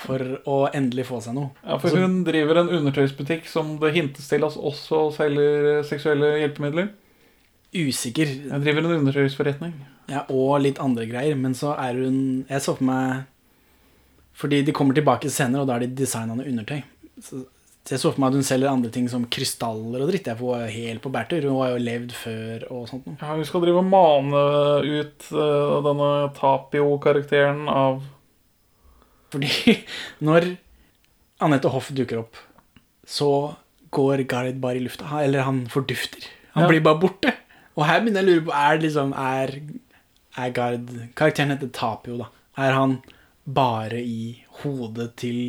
[0.02, 1.52] for å endelig få seg noe.
[1.62, 6.36] Ja, for Altså, hun driver en undertøysbutikk som det hintes til at også selger seksuelle
[6.42, 6.92] hjelpemidler.
[7.76, 8.28] Usikker.
[8.52, 9.74] Jeg driver en undersøkelsesforretning.
[10.12, 11.38] Ja, og litt andre greier.
[11.40, 13.22] Men så er hun Jeg så for meg
[14.36, 16.82] Fordi de kommer tilbake senere, og da er de designa noe undertøy.
[17.22, 17.44] Så,
[17.90, 20.28] jeg så for meg at hun selger andre ting som krystaller og dritt.
[20.30, 21.46] Jeg, var helt på bærtur.
[21.50, 23.08] Hun har jo levd før og sånt.
[23.22, 24.42] Ja, Hun skal drive og mane
[24.86, 28.02] ut uh, denne Tapio-karakteren av
[29.34, 29.50] Fordi
[30.28, 30.52] når
[31.42, 32.38] Anette Hoff dukker opp,
[33.08, 33.56] så
[33.92, 35.08] går Gareth bare i lufta.
[35.24, 36.28] Eller han fordufter.
[36.56, 36.70] Han Ja.
[36.70, 37.34] blir bare borte.
[37.82, 39.54] Og her begynner jeg å lure på Er det liksom Er,
[40.46, 42.30] er Gard Karakteren heter Tapio, da.
[42.62, 43.00] Er han
[43.50, 45.40] bare i hodet til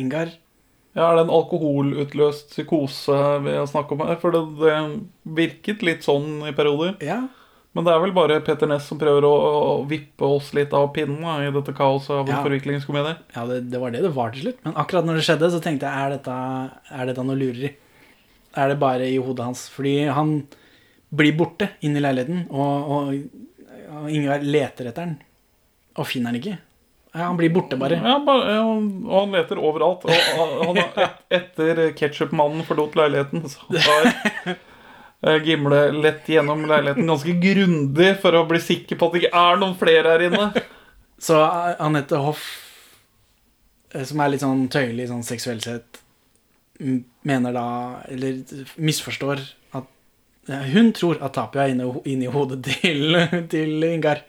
[0.00, 0.32] Ingar?
[0.96, 4.18] Ja, Er det en alkoholutløst psykose vi har snakket om her?
[4.20, 4.76] For det, det
[5.38, 6.96] virket litt sånn i perioder.
[7.04, 7.20] Ja.
[7.76, 10.86] Men det er vel bare Peter Ness som prøver å, å vippe oss litt av
[10.96, 12.42] pinnen da, i dette kaoset av en Ja.
[12.46, 13.16] forviklingskomedie.
[13.36, 14.62] Ja, det, det var det det var til slutt.
[14.64, 16.36] Men akkurat når det skjedde, så tenkte jeg er dette,
[16.96, 17.74] er dette noe lureri?
[18.56, 19.66] Er det bare i hodet hans?
[19.68, 20.32] Fordi han
[21.08, 23.12] blir borte inn i leiligheten, og, og,
[23.96, 25.18] og Ingar leter etter den,
[25.96, 26.56] og finner den ikke.
[27.16, 27.96] Han blir borte, bare.
[27.96, 30.04] Ja, og han leter overalt.
[30.04, 34.08] Og et, etter ketsjupmannen forlot leiligheten, så har
[34.52, 39.44] eh, Gimle lett gjennom leiligheten ganske grundig for å bli sikker på at det ikke
[39.46, 40.50] er noen flere her inne.
[41.16, 42.44] Så uh, Anette Hoff,
[43.94, 46.02] eh, som er litt sånn tøyelig sånn seksuelt sett,
[47.24, 47.68] mener da,
[48.12, 48.42] eller
[48.76, 49.40] misforstår
[50.46, 53.16] Hun tror at Tapia er inne, inne i hodet til,
[53.52, 54.22] til Ingar.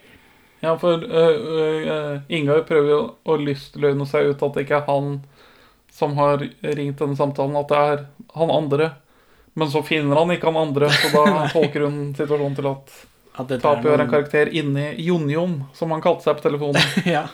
[0.60, 4.88] Ja, for uh, uh, Ingar prøver jo å lystløgne seg ut at det ikke er
[4.88, 5.12] han
[5.98, 8.02] som har ringt denne samtalen, at det er
[8.38, 8.90] han andre.
[9.58, 12.96] Men så finner han ikke han andre, så da tolker hun situasjonen til at,
[13.42, 16.82] At Tapio er en karakter inni Jon-Jon, som han kalte seg på telefonen.
[17.16, 17.26] ja.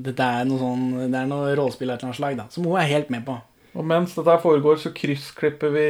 [0.00, 2.46] Dette er noe sånn Det er noe rollespill av et eller annet slag, da.
[2.54, 3.36] Som hun er helt med på.
[3.74, 5.88] Og mens dette foregår, så kryssklipper vi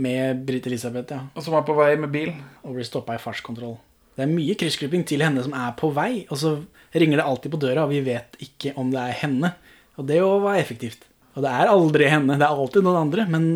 [0.00, 1.26] Med Britt Elisabeth, ja.
[1.34, 2.32] Og Som er på vei med bil.
[2.64, 3.76] Og blir stoppa i fartskontroll.
[4.16, 6.56] Det er mye kryssklipping til henne som er på vei, og så
[6.96, 9.54] ringer det alltid på døra, og vi vet ikke om det er henne.
[10.00, 11.06] Og det jo var effektivt.
[11.36, 13.46] Og det er aldri henne, det er alltid noen andre, men,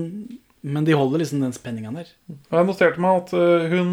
[0.62, 2.12] men de holder liksom den spenninga der.
[2.30, 3.92] Og jeg noterte meg at øh, hun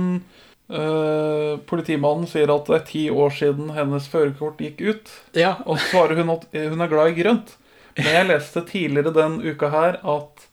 [0.71, 5.09] Uh, Politimannen sier at det er ti år siden hennes førerkort gikk ut.
[5.35, 5.57] Ja.
[5.65, 7.51] Og så svarer hun at hun er glad i grønt.
[7.97, 10.45] Men jeg leste tidligere den uka her at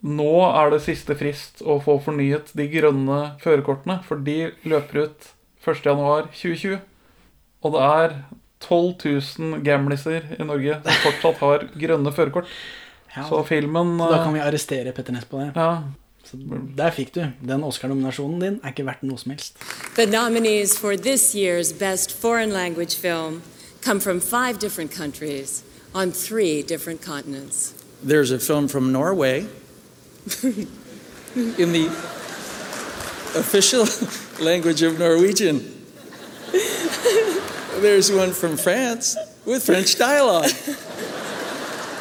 [0.00, 5.30] nå er det siste frist å få fornyet de grønne førerkortene, for de løper ut
[5.64, 6.78] 1.1.2020.
[7.60, 8.14] Og det er
[8.64, 12.52] 12 000 gamliser i Norge som fortsatt har grønne førerkort.
[13.10, 13.24] Ja.
[13.26, 15.48] Så filmen Så da kan vi arrestere Petter Ness på det.
[15.56, 15.82] Ja.
[16.22, 16.36] Så
[16.78, 17.24] der fikk du.
[17.42, 19.58] Den Oscar-nominasjonen din er ikke verdt noe som helst.
[19.96, 23.42] The nominees for this year's Best Foreign Language Film
[23.82, 27.74] come from five different countries on three different continents.
[28.00, 29.48] There's a film from Norway
[31.34, 31.86] in the
[33.36, 33.86] official
[34.44, 35.86] language of Norwegian.
[37.80, 40.50] There's one from France with French dialogue.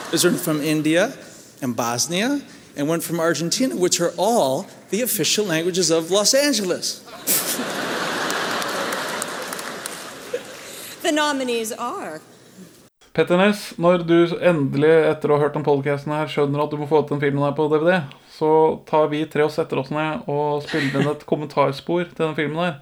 [0.09, 1.13] There's one from India
[1.61, 2.41] and Bosnia,
[2.75, 7.03] and one from Argentina, which are all the official languages of Los Angeles.
[11.01, 12.21] The nominees are
[13.19, 14.13] Petter Næss, når du
[14.47, 17.19] endelig etter å ha hørt om podcasten her skjønner at du må få ut den
[17.19, 17.97] filmen her på DVD,
[18.31, 18.51] så
[18.87, 22.61] tar vi tre og setter oss ned og spiller inn et kommentarspor til den filmen
[22.63, 22.77] her.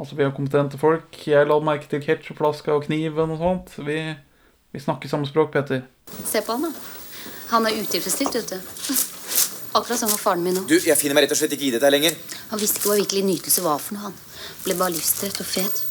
[0.00, 1.20] Altså Vi er kompetente folk.
[1.28, 3.76] Jeg la merke til ketsjupflaska og kniven og sånt.
[3.84, 3.98] Vi,
[4.72, 5.84] vi snakker samme språk, Petter.
[6.16, 6.72] Se på han, da.
[7.52, 8.72] Han er utilfredsstilt, vet du.
[9.76, 10.64] Akkurat som var faren min nå.
[10.64, 12.16] Du, jeg finner meg rett og slett ikke i dette lenger.
[12.56, 14.20] Han visste ikke hva virkelig nytelse var for noe, han.
[14.64, 15.84] Ble bare livstrett og fet.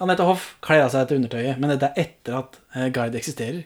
[0.00, 3.64] Anette Hoff kler av seg etter undertøyet, men dette er etter at eh, Guide eksisterer.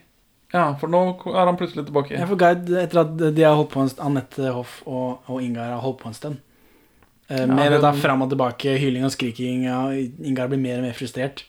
[0.52, 2.16] Ja, for nå er han plutselig tilbake.
[2.18, 5.42] Ja, for Guide, etter at de har holdt på en st- Anette Hoff og, og
[5.44, 6.40] Ingar har holdt på en stund.
[7.30, 9.64] Eh, Ja, med hun- dette fram og tilbake, hyling og skriking.
[9.68, 11.44] Ja, Ingar blir mer og mer frustrert.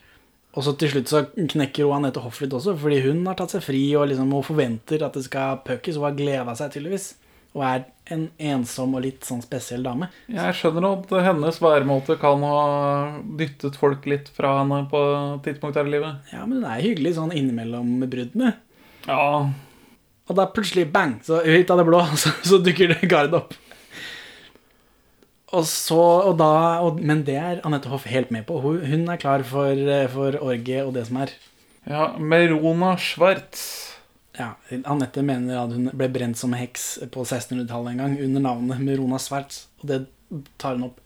[0.53, 3.49] Og så til slutt så knekker hun Anette Hoff litt også, fordi hun har tatt
[3.55, 5.95] seg fri og liksom hun forventer at det skal puckes.
[5.95, 7.13] Hun har gleda seg, tydeligvis.
[7.51, 10.07] Og er en ensom og litt sånn spesiell dame.
[10.31, 12.61] Jeg skjønner at hennes væremåte kan ha
[13.39, 15.01] dyttet folk litt fra henne på
[15.45, 16.31] tidspunkt her i livet.
[16.31, 18.55] Ja, men hun er hyggelig sånn innimellom bruddene.
[19.07, 19.25] Ja.
[20.29, 23.55] Og da plutselig, bang, så ut av det blå, så, så dukker det Gard opp.
[25.51, 28.61] Og så, og da, og, men det er Anette Hoff helt med på.
[28.63, 31.33] Hun, hun er klar for, eh, for orgie og det som er.
[31.89, 33.90] Ja, Merona Schwartz.
[34.41, 34.55] Ja,
[34.89, 39.19] Anette mener at hun ble brent som heks på 1600-tallet en gang under navnet Merona
[39.21, 39.67] Swartz.
[39.81, 40.01] Og det
[40.61, 41.01] tar hun opp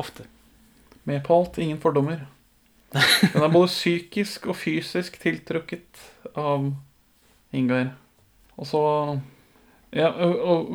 [0.00, 0.26] ofte.
[1.08, 2.26] Med på alt, ingen fordommer.
[2.94, 6.02] Hun er både psykisk og fysisk tiltrukket
[6.38, 6.72] av
[7.54, 7.94] Ingar.
[8.58, 8.82] Og så
[9.94, 10.70] Ja, og, og,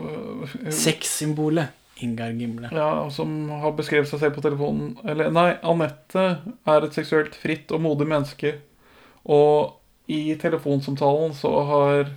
[0.48, 2.70] og Sexsymbolet Ingar Gimle.
[2.72, 6.26] Ja, som har beskrevet seg selv på telefonen Eller nei, Anette
[6.64, 8.56] er et seksuelt fritt og modig menneske.
[9.28, 9.79] Og
[10.10, 12.10] i telefonsamtalen så har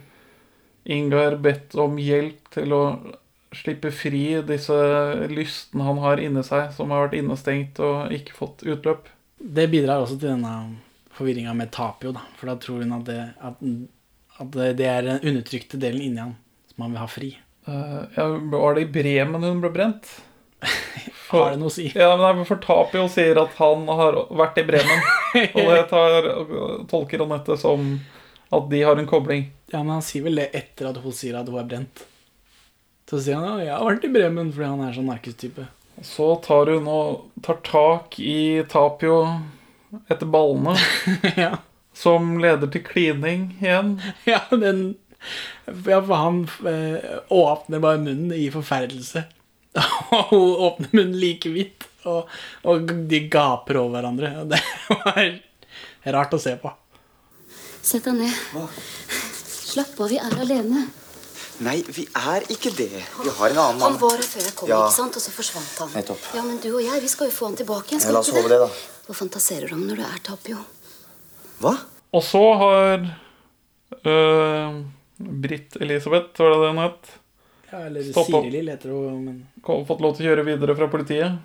[0.84, 2.84] Ingar bedt om hjelp til å
[3.54, 4.74] slippe fri disse
[5.30, 9.10] lystene han har inni seg, som har vært innestengt og ikke fått utløp.
[9.36, 10.54] Det bidrar også til denne
[11.12, 12.24] forvirringa med Tapio, da.
[12.38, 13.62] For da tror hun at det, at,
[14.42, 16.34] at det er den undertrykte delen inni han
[16.72, 17.32] som han vil ha fri.
[17.68, 18.26] Uh, ja,
[18.56, 20.08] var det i Bremen hun ble brent?
[21.32, 21.86] Har det noe å si?
[21.96, 25.04] Ja, men for Tapio sier at han har vært i Bremen.
[25.56, 26.28] og det tar,
[26.90, 27.94] tolker Anette som
[28.52, 29.46] at de har en kobling.
[29.72, 32.04] Ja, men han sier vel det etter at hun sier at hun er brent.
[33.08, 35.66] Så sier han ja, jeg har vært i Bremen fordi han er sånn narkistype.
[36.04, 39.22] Så tar hun og tar tak i Tapio
[40.08, 40.76] etter ballene.
[42.02, 43.96] Som leder til klining igjen.
[44.28, 44.94] Ja, den
[45.86, 49.22] Ja, for han øh, åpner bare munnen i forferdelse.
[50.12, 52.28] Og hun åpner munnen like hvitt, og,
[52.68, 54.32] og de gaper over hverandre.
[54.42, 54.58] Og det
[54.90, 56.72] var rart å se på.
[57.82, 58.34] Sett deg ned.
[59.72, 60.82] Slapp av, vi er alene.
[61.62, 62.88] Nei, vi er ikke det.
[63.22, 63.98] Vi har en annen Han mann.
[64.02, 64.80] var her før jeg kom, Ja.
[64.88, 65.16] ikke sant?
[65.18, 65.90] Og så forsvant han.
[65.94, 66.24] Nettopp.
[66.34, 68.02] Ja, men du og jeg, vi skal jo få han tilbake igjen.
[68.02, 68.58] Ja, Skal la oss vi ikke det?
[68.58, 69.00] det, da.
[69.06, 70.62] Hva fantaserer du om når du er Tapio?
[71.62, 71.74] Hva?
[72.12, 73.06] Og så har
[74.10, 74.80] øh,
[75.46, 77.12] Britt Elisabeth, var det det hun het?
[77.72, 78.36] Ja, eller Stoppa.
[78.36, 78.44] opp.
[78.44, 81.38] Siri Lill heter hun, men Fått lov til å kjøre videre fra politiet.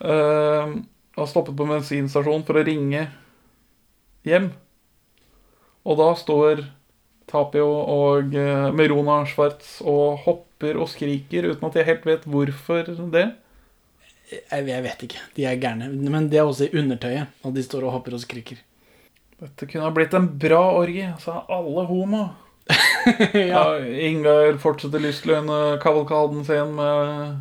[0.00, 0.78] Uh,
[1.18, 3.02] har stoppet på bensinstasjonen for å ringe
[4.24, 4.48] hjem.
[5.84, 6.64] Og da står
[7.28, 12.88] Tapio og uh, Merona Schwartz og hopper og skriker uten at jeg helt vet hvorfor
[13.12, 13.26] det.
[14.32, 15.20] Jeg, jeg vet ikke.
[15.36, 15.92] De er gærne.
[15.92, 18.64] Men de er også i undertøyet, og de står og hopper og skriker.
[19.38, 22.26] Dette kunne ha blitt en bra orgie, sa alle homo.
[23.52, 23.62] Ja.
[23.78, 25.48] Ingar fortsetter lystløgn
[25.82, 27.38] kavalkaden sin med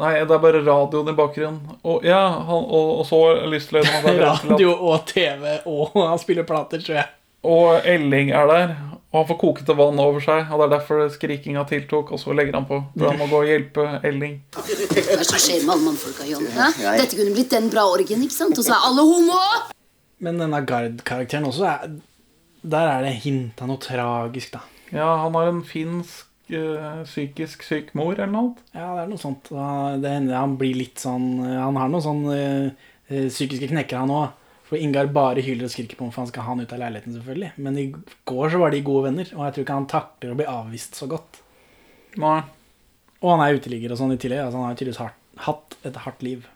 [0.00, 1.74] Nei, det er bare radioen i bakgrunnen.
[1.84, 3.18] Og, ja, han, og, og så
[3.52, 3.90] lystløgn.
[4.24, 7.10] Radio og TV, og han spiller plater, tror jeg.
[7.44, 8.72] Og Elling er der,
[9.10, 10.46] og han får kokete vann over seg.
[10.48, 12.78] Og det er derfor skrikinga tiltok, og så legger han på.
[12.96, 14.38] For han må gå og hjelpe Elling.
[14.56, 16.48] Hva er skjer med alle mannfolka, John?
[16.48, 18.56] Dette kunne blitt den bra orgien, ikke sant?
[18.56, 19.42] Og så er alle homo!
[20.22, 21.94] Men denne Gard-karakteren også er
[22.62, 24.62] Der er det hint av noe tragisk, da.
[24.92, 28.52] Ja, han har en finsk eh, psykisk syk mor eller noe.
[28.74, 29.50] Ja, det er noe sånt.
[29.50, 34.14] Det hender han blir litt sånn Han har noen sånn eh, eh, psykiske knekker, han
[34.14, 34.38] òg.
[34.68, 36.80] For Ingar bare hyler og skriker på ham, for han skal ha han ut av
[36.80, 37.50] leiligheten, selvfølgelig.
[37.60, 37.86] Men i
[38.30, 40.96] går så var de gode venner, og jeg tror ikke han takler å bli avvist
[40.96, 41.42] så godt.
[42.22, 42.38] Nei.
[43.22, 44.46] Og han er uteligger og sånn i tillegg.
[44.46, 46.46] Altså, han har tydeligvis hatt et hardt liv.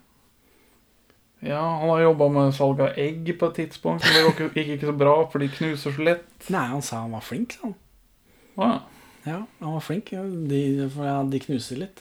[1.45, 4.05] Ja, han har jobba med salg av egg på et tidspunkt.
[4.05, 6.24] Men det gikk ikke- gikk ikke så bra, for de knuser så lett.
[6.51, 7.74] Nei, han sa han var flink, sa han.
[8.59, 8.80] Ja.
[9.26, 10.11] Ja, han var flink.
[10.11, 12.01] De, for ja, de knuser litt.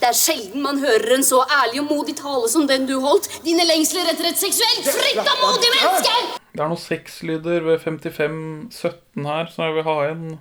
[0.00, 3.28] Det er sjelden man hører en så ærlig og modig tale som den du holdt.
[3.44, 6.14] Dine lengsler etter et seksuelt fritt og modig menneske!
[6.52, 10.40] Det er noen sexlyder ved 55-17 her, så jeg vil ha en.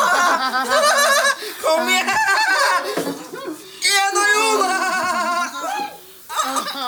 [1.70, 2.08] Kom igjen!
[3.86, 4.62] Igjen da, Jon!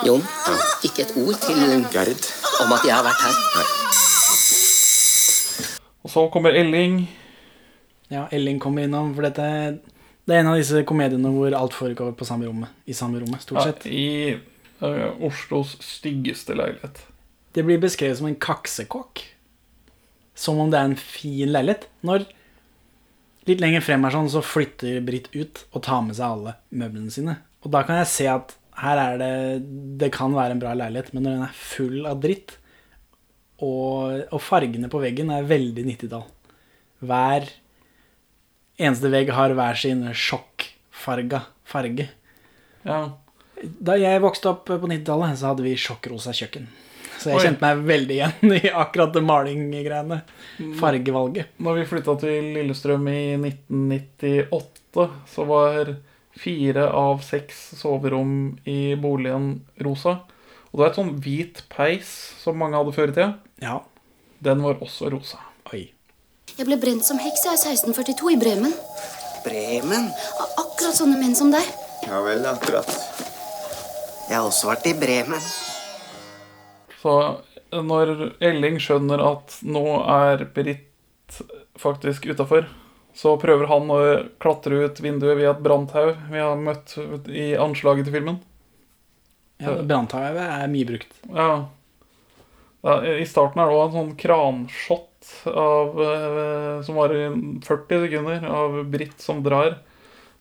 [0.03, 0.23] Jon,
[0.83, 2.25] ikke et ord til Gerd
[2.65, 3.37] om at jeg har vært her.
[6.03, 7.05] Og så kommer Elling.
[8.11, 9.47] Ja, Elling kommer innom, for dette
[10.23, 12.71] det er en av disse komediene hvor alt foregår på samme rommet.
[12.87, 13.87] I samme rommet, stort Ja, sett.
[13.87, 14.35] I
[14.83, 17.01] uh, Oslos styggeste leilighet.
[17.55, 19.23] Det blir beskrevet som en kaksekokk.
[20.35, 21.87] Som om det er en fin leilighet.
[22.07, 22.27] Når
[23.49, 27.13] litt lenger frem er sånn, så flytter Britt ut og tar med seg alle møblene
[27.13, 27.37] sine.
[27.63, 29.33] Og da kan jeg se at her er det
[30.01, 32.55] Det kan være en bra leilighet, men når den er full av dritt,
[33.63, 36.25] og, og fargene på veggen er veldig 90-tall
[37.05, 37.45] Hver
[38.81, 42.07] eneste vegg har hver sin sjokkfarga farge.
[42.83, 43.13] Ja.
[43.61, 46.65] Da jeg vokste opp på 90-tallet, så hadde vi sjokkrosa kjøkken.
[47.23, 47.43] Så jeg Oi.
[47.47, 50.17] kjente meg veldig igjen i akkurat det malinggreiene.
[50.79, 51.53] Fargevalget.
[51.63, 55.93] Når vi flytta til Lillestrøm i 1998, så var
[56.35, 58.35] fire av seks soverom
[58.67, 60.19] i boligen rosa.
[60.73, 62.11] Og det var et sånn hvit peis
[62.41, 63.31] som mange hadde før i tida.
[63.63, 63.79] Ja.
[64.43, 65.39] Den var også rosa.
[65.71, 65.85] Oi.
[66.57, 68.73] Jeg ble brent som heks i 1642 i Bremen.
[69.45, 70.09] Bremen?
[70.59, 71.63] Akkurat sånne menn som deg.
[72.03, 72.89] Ja vel, akkurat.
[74.27, 75.39] Jeg har også vært i Bremen.
[77.03, 77.17] Så
[77.73, 81.41] når Elling skjønner at nå er Britt
[81.79, 82.69] faktisk utafor,
[83.13, 83.99] så prøver han å
[84.41, 86.95] klatre ut vinduet via et branntau vi har møtt
[87.29, 88.39] i anslaget til filmen.
[89.61, 91.17] Ja, Branntauet er mye brukt.
[91.29, 91.65] Ja.
[92.83, 97.27] I starten er det også en sånn kranshot av, eh, som varer i
[97.63, 99.77] 40 sekunder, av Britt som drar.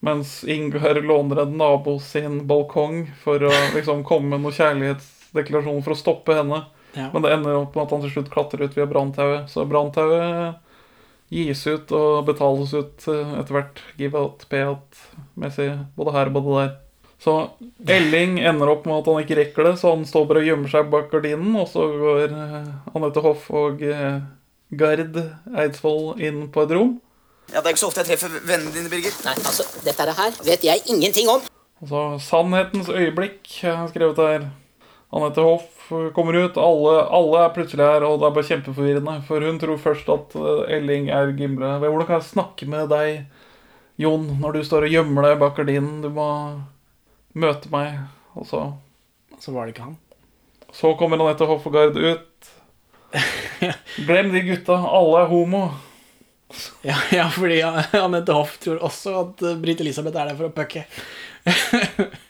[0.02, 5.94] Mens Ingar låner en nabo sin balkong for å liksom komme med noen kjærlighetsdeklarasjon for
[5.94, 6.64] å stoppe henne.
[6.94, 7.08] Ja.
[7.12, 9.48] Men det ender opp med at han til slutt klatrer ut via branntauet.
[9.50, 10.58] Så branntauet
[11.32, 13.82] gis ut og betales ut eh, etter hvert.
[13.96, 15.70] Give out, pay out-messig.
[15.96, 16.74] Både her og både der.
[17.22, 17.36] Så
[17.86, 20.72] Elling ender opp med at han ikke rekker det, så han står bare og gjemmer
[20.72, 21.54] seg bak gardinen.
[21.56, 24.20] Og så går eh, Anette Hoff og eh,
[24.76, 25.16] Gard
[25.56, 26.98] Eidsvoll inn på et rom.
[27.52, 29.14] Ja, Det er ikke så ofte jeg treffer vennene dine, Birger.
[29.26, 31.42] Nei, altså, dette her vet jeg ingenting om.
[31.82, 33.48] Og så Sannhetens øyeblikk
[33.90, 34.44] skrevet her.
[35.12, 36.56] Anette Hoff kommer ut.
[36.56, 39.16] Alle, alle er plutselig her, og det er bare kjempeforvirrende.
[39.28, 41.74] For hun tror først at eh, Elling er Gimle.
[41.82, 43.26] Hvordan kan jeg snakke med deg,
[44.00, 46.00] Jon, når du står og gjemmer deg bak gardinen?
[46.04, 46.28] Du må
[47.36, 48.00] møte meg.
[48.32, 48.64] Og så
[49.38, 49.98] Så var det ikke han.
[50.72, 52.52] Så kommer Anette Gard ut.
[54.08, 54.78] Glem de gutta.
[54.80, 55.66] Alle er homo.
[56.84, 57.60] Ja, ja fordi
[58.00, 60.86] Anette Hoff tror også at eh, Britt Elisabeth er der for å pucke.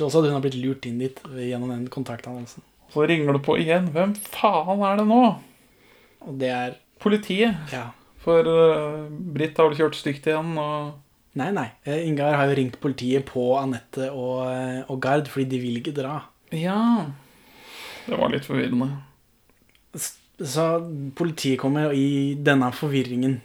[0.00, 2.64] Tror også at hun har blitt lurt inn dit gjennom den kontaktannonsen.
[2.88, 3.90] Så ringer du på igjen.
[3.92, 5.24] Hvem faen er det nå?
[6.24, 7.56] Og det er Politiet.
[7.72, 7.90] Ja.
[8.20, 10.98] For uh, Britt har vel kjørt stygt igjen, og
[11.38, 11.68] Nei, nei.
[11.86, 15.76] Eh, Ingar har jo ringt politiet på Anette og, eh, og Gard fordi de vil
[15.78, 16.16] ikke dra.
[16.50, 17.06] Ja.
[18.08, 18.88] Det var litt forvirrende.
[19.94, 20.64] Så
[21.14, 23.38] politiet kommer, og i denne forvirringen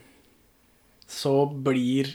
[1.06, 2.10] så blir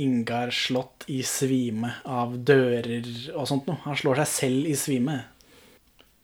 [0.00, 3.80] Ingar slått i svime av dører og sånt noe.
[3.84, 5.18] Han slår seg selv i svime.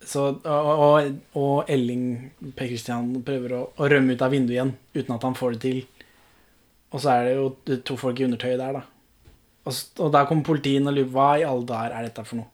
[0.09, 2.05] Så, og, og, Elling
[2.57, 5.61] Per Christian prøver å, å rømme ut av vinduet igjen uten at han får det
[5.67, 5.81] til.
[6.95, 8.85] Og så er det jo to folk i undertøyet der, da.
[9.69, 12.49] Og, og der kommer politiet og lurer hva i alle dager er dette for noe.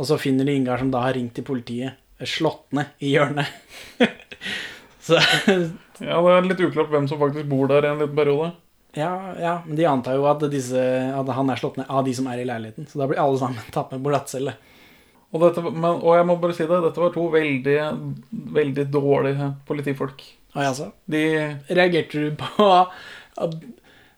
[0.00, 3.54] Og så finner de Ingar som da har ringt til politiet, slått ned i hjørnet.
[5.06, 5.20] så
[6.00, 8.54] Ja, det er litt uklart hvem som faktisk bor der i en liten periode.
[8.98, 10.80] Ja, ja, men de antar jo at, disse,
[11.14, 12.88] at han er slått ned av de som er i leiligheten.
[12.90, 14.56] Så da blir alle sammen tatt med på glattcelle.
[15.30, 17.78] Og, dette, men, og jeg må bare si det, dette var to veldig,
[18.56, 20.24] veldig dårlige politifolk.
[20.56, 21.22] Ah, altså, De
[21.70, 22.66] reagerte du på
[23.38, 23.54] at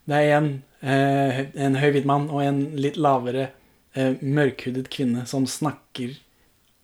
[0.09, 0.49] det er en,
[0.81, 3.51] eh, en høy hvit mann og en litt lavere
[3.93, 6.17] eh, mørkhudet kvinne som snakker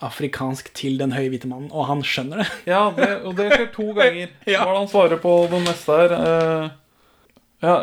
[0.05, 2.47] afrikansk til den høye hvite mannen, og han skjønner det?
[2.69, 4.29] Ja, det, og det skjer to ganger.
[4.45, 6.15] Hva er det han svarer på det neste her?
[6.19, 6.69] Eh,
[7.62, 7.74] ja,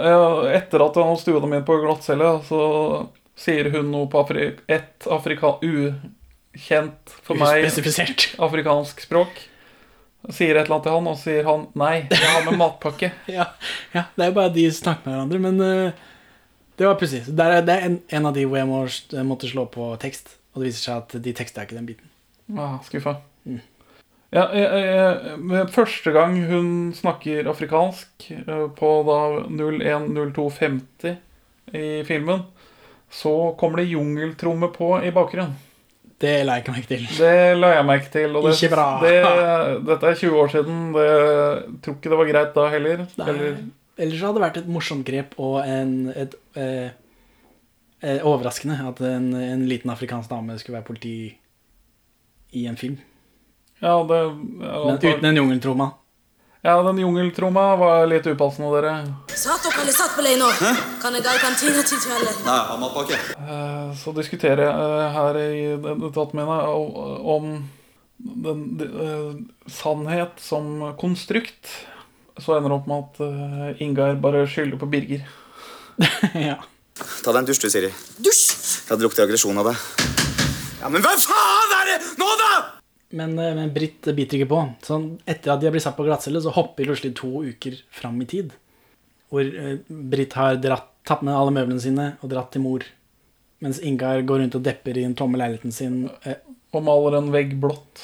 [0.57, 2.61] etter at han stua dem inn på glattcelle, så
[3.37, 7.66] sier hun noe på afri ett afrika ukjent for meg
[8.41, 9.43] afrikansk språk.
[10.33, 13.12] Sier et eller annet til han, og sier han nei, jeg har med matpakke.
[13.37, 13.45] Ja,
[13.93, 16.07] ja, det er jo bare de som snakker med hverandre, men uh,
[16.81, 17.22] det var pussig.
[17.29, 18.81] Det er- Det er en, en av de hvor jeg må,
[19.29, 22.11] måtte slå på tekst, og det viser seg at de tekster ikke den biten.
[22.59, 23.18] Ah, skuffa.
[23.47, 23.61] Mm.
[24.35, 24.87] Ja, jeg,
[25.53, 31.14] jeg, første gang hun snakker afrikansk, eh, på da 010250
[31.77, 32.43] i filmen,
[33.11, 35.55] så kommer det jungeltromme på i bakgrunnen.
[36.16, 37.09] Det la jeg ikke merke til.
[37.18, 38.37] Det la jeg merke til.
[38.39, 38.87] Og det, Ikke bra.
[39.05, 39.16] Det,
[39.85, 40.79] dette er 20 år siden.
[40.95, 43.03] Det, jeg tror ikke det var greit da heller.
[43.20, 43.27] Nei.
[43.33, 43.59] Eller,
[43.97, 46.89] Ellers hadde det vært et morsomt grep og en, et, eh,
[48.05, 51.16] eh, overraskende at en, en liten afrikansk dame skulle være politi
[52.57, 52.99] i en film.
[53.81, 54.18] Ja, det,
[54.61, 55.91] Men uten en jungeltroma.
[56.66, 58.93] Ja, den jungeltromma var litt upassende, dere.
[59.39, 60.49] Satt opp eller satt på lei nå?
[61.03, 62.41] Kan jeg gå i kantina til kvelden?
[62.49, 63.18] Nei, har matpakke.
[63.39, 67.47] Eh, Så diskuterer jeg eh, her i denne etaten min eh, om
[68.18, 71.70] den, de- eh, sannhet som konstrukt.
[72.43, 75.22] Så ender det opp med at Ingar bare skylder på Birger.
[76.49, 76.59] ja.
[77.22, 77.93] Ta deg en dusj, du, Siri.
[78.18, 78.43] Dusj!
[78.91, 79.79] Jeg lukter aggresjon av deg.
[80.83, 82.51] Ja, men hva faen er det nå, da?!
[83.16, 84.60] Men, eh, men Britt biter ikke på.
[84.84, 88.20] Så etter at de har blitt satt på glattcelle, så hopper Rusli to uker fram
[88.22, 88.52] i tid.
[89.32, 92.84] Hvor eh, Britt har dratt, tatt med alle møblene sine og dratt til mor.
[93.64, 96.02] Mens Ingar går rundt og depper i den tomme leiligheten sin.
[96.28, 96.36] eh,
[96.76, 98.02] Og maler en vegg blått.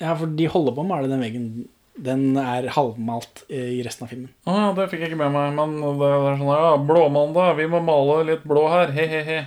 [0.00, 1.46] Ja, for de holder på å male den veggen.
[2.00, 4.30] Den er halvmalt i resten av filmen.
[4.48, 5.50] Å ja, det fikk jeg ikke med meg.
[5.56, 8.92] Men det er sånn ja, blåmandag, vi må male litt blå her.
[8.96, 9.40] He-he-he.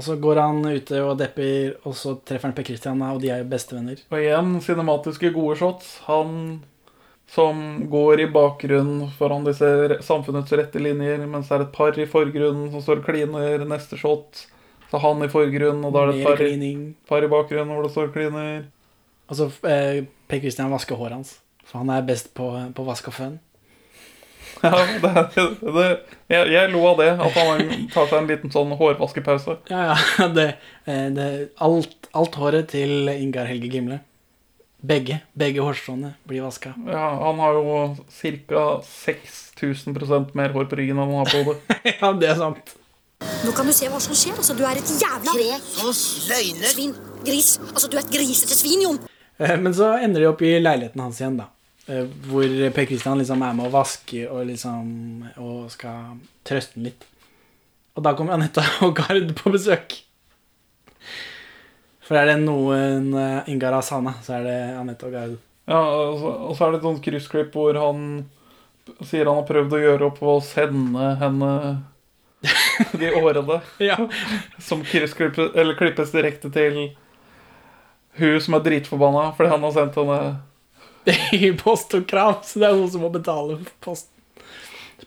[0.00, 3.28] Og så går han ute og depper, og så treffer han Per Christian, og de
[3.34, 4.00] er jo bestevenner.
[4.08, 5.90] Og igjen cinematiske gode shots.
[6.06, 6.62] Han
[7.30, 7.60] som
[7.92, 9.68] går i bakgrunnen foran disse
[10.02, 13.66] samfunnets rette linjer, mens det er et par i forgrunnen som står og kliner.
[13.68, 14.46] Neste shot,
[14.90, 17.84] så han i forgrunnen, og da er det et par, i- par i bakgrunnen hvor
[17.86, 18.64] det står og kliner.
[19.30, 21.36] Og så eh, Per Christian vasker håret hans.
[21.68, 23.36] For han er best på, på vask og føn.
[24.66, 25.86] Ja, det, det,
[26.28, 29.56] jeg, jeg lo av det, at han tar seg en liten sånn hårvaskepause.
[29.72, 30.28] Ja, ja.
[30.36, 30.46] Det,
[30.84, 31.28] eh, det,
[31.64, 34.00] alt, alt håret til Ingar Helge Gimle.
[34.80, 36.72] Begge begge hårstråene blir vaska.
[36.88, 37.80] Ja, han har jo
[38.48, 38.66] ca.
[38.88, 41.80] 6000 mer hår på ryggen enn han har på hodet.
[42.00, 42.76] ja, det er sant.
[43.44, 44.36] Nå kan du se hva som skjer.
[44.40, 46.68] Altså, du er et jævla Løgner!
[46.72, 46.94] Svin.
[47.26, 47.58] Gris.
[47.68, 49.00] Altså, du er et grisete svin, Jon.
[49.40, 51.50] Eh, Men så ender de opp i leiligheten hans igjen, da.
[51.90, 56.90] Eh, Hvor Per Kristian liksom er med og vasker og liksom Og skal trøste den
[56.90, 57.06] litt.
[57.98, 59.98] Og da kommer Anette og Gard på besøk.
[62.06, 65.38] For er det noen eh, Ingar har savna, så er det Anette og Gard.
[65.70, 68.00] Ja, og så, er det et sånt kryssklipp hvor han
[69.06, 71.50] sier han har prøvd å gjøre opp å sende henne
[72.98, 73.60] de årene.
[74.70, 76.80] Som kryssklippes, eller klippes direkte til
[78.18, 80.16] hun som er dritforbanna fordi han har sendt henne
[81.32, 84.12] I post og krav, så det er hun som må betale for posten.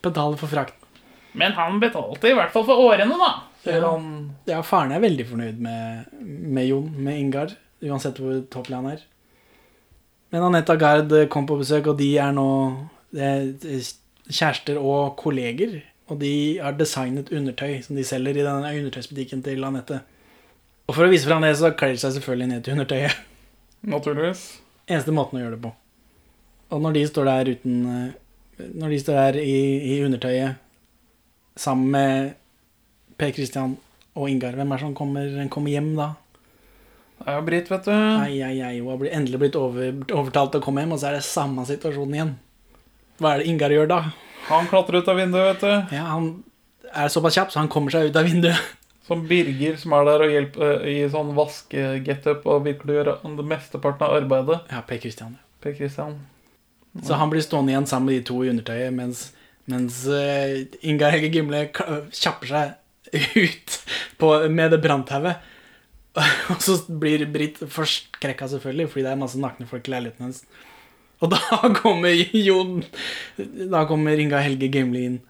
[0.03, 0.79] Betale for frakten.
[1.37, 3.31] Men han betalte i hvert fall for årene, da.
[3.63, 3.79] Ja.
[3.87, 4.07] han.
[4.49, 9.05] Ja, faren er veldig fornøyd med, med Jon, med Ingar, uansett hvor topplig han er.
[10.33, 12.47] Men Anette Agard Gard kom på besøk, og de er nå
[13.13, 15.81] kjærester og kolleger.
[16.11, 20.01] Og de har designet undertøy som de selger i denne undertøysbutikken til Anette.
[20.89, 23.21] Og for å vise fram det, så kler de seg selvfølgelig ned til undertøyet.
[23.93, 24.43] Naturligvis.
[24.89, 25.71] Eneste måten å gjøre det på.
[26.73, 29.57] Og når de står der uten eh, Når de står der i,
[29.93, 30.59] i undertøyet
[31.53, 32.33] sammen med
[33.17, 33.75] Per Christian
[34.17, 36.07] og Ingar, hvem er det som kommer, kommer hjem da?
[37.19, 37.93] Det er jo Britt, vet du.
[37.93, 41.11] Ai, ai, ai, hun har endelig blitt over, overtalt til å komme hjem, og så
[41.11, 42.33] er det samme situasjonen igjen.
[43.21, 43.99] Hva er det Ingar gjør da?
[44.49, 45.95] Han klatrer ut av vinduet, vet du.
[45.95, 46.27] Ja, han
[46.89, 48.73] er såpass kjapp, så han kommer seg ut av vinduet.
[49.07, 53.09] Som Birger, som er der og hjelper eh, i sånn vaskegetup og virkelig gjør
[53.43, 54.61] mesteparten av arbeidet.
[54.71, 55.33] Ja, Per Christian.
[55.59, 56.21] Per Christian.
[57.01, 59.23] Så han blir stående igjen sammen med de to i undertøyet, mens,
[59.71, 62.75] mens uh, Ingar Helge Gimle kjapper seg
[63.39, 63.79] ut
[64.21, 65.41] på, med det branntauet.
[66.53, 70.43] Og så blir Britt forskrekka, selvfølgelig, fordi det er masse nakne folk i leiligheten hennes.
[71.23, 71.39] Og da
[71.81, 72.81] kommer Jon
[73.37, 75.21] Da kommer Inga Helge Gimle inn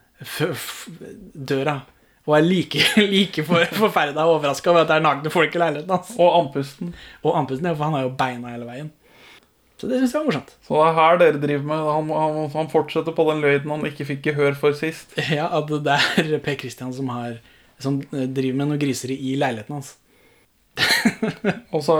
[1.33, 1.81] døra.
[2.23, 2.79] Og er like,
[3.13, 6.13] like for, forferda og overraska over at det er nakne folk i leiligheten hans.
[6.17, 6.93] Og andpusten.
[7.23, 8.91] Og andpusten, ja, for han har jo beina hele veien.
[9.83, 10.51] Så det syns jeg var morsomt.
[10.63, 11.81] Så det er her dere driver med.
[11.91, 15.11] Han, han, han fortsetter på den løgnen han ikke fikk gehør for sist.
[15.37, 17.41] Ja, at det er Per Christian som, har,
[17.83, 19.97] som eh, driver med noe griseri i leiligheten hans.
[21.75, 21.97] Og så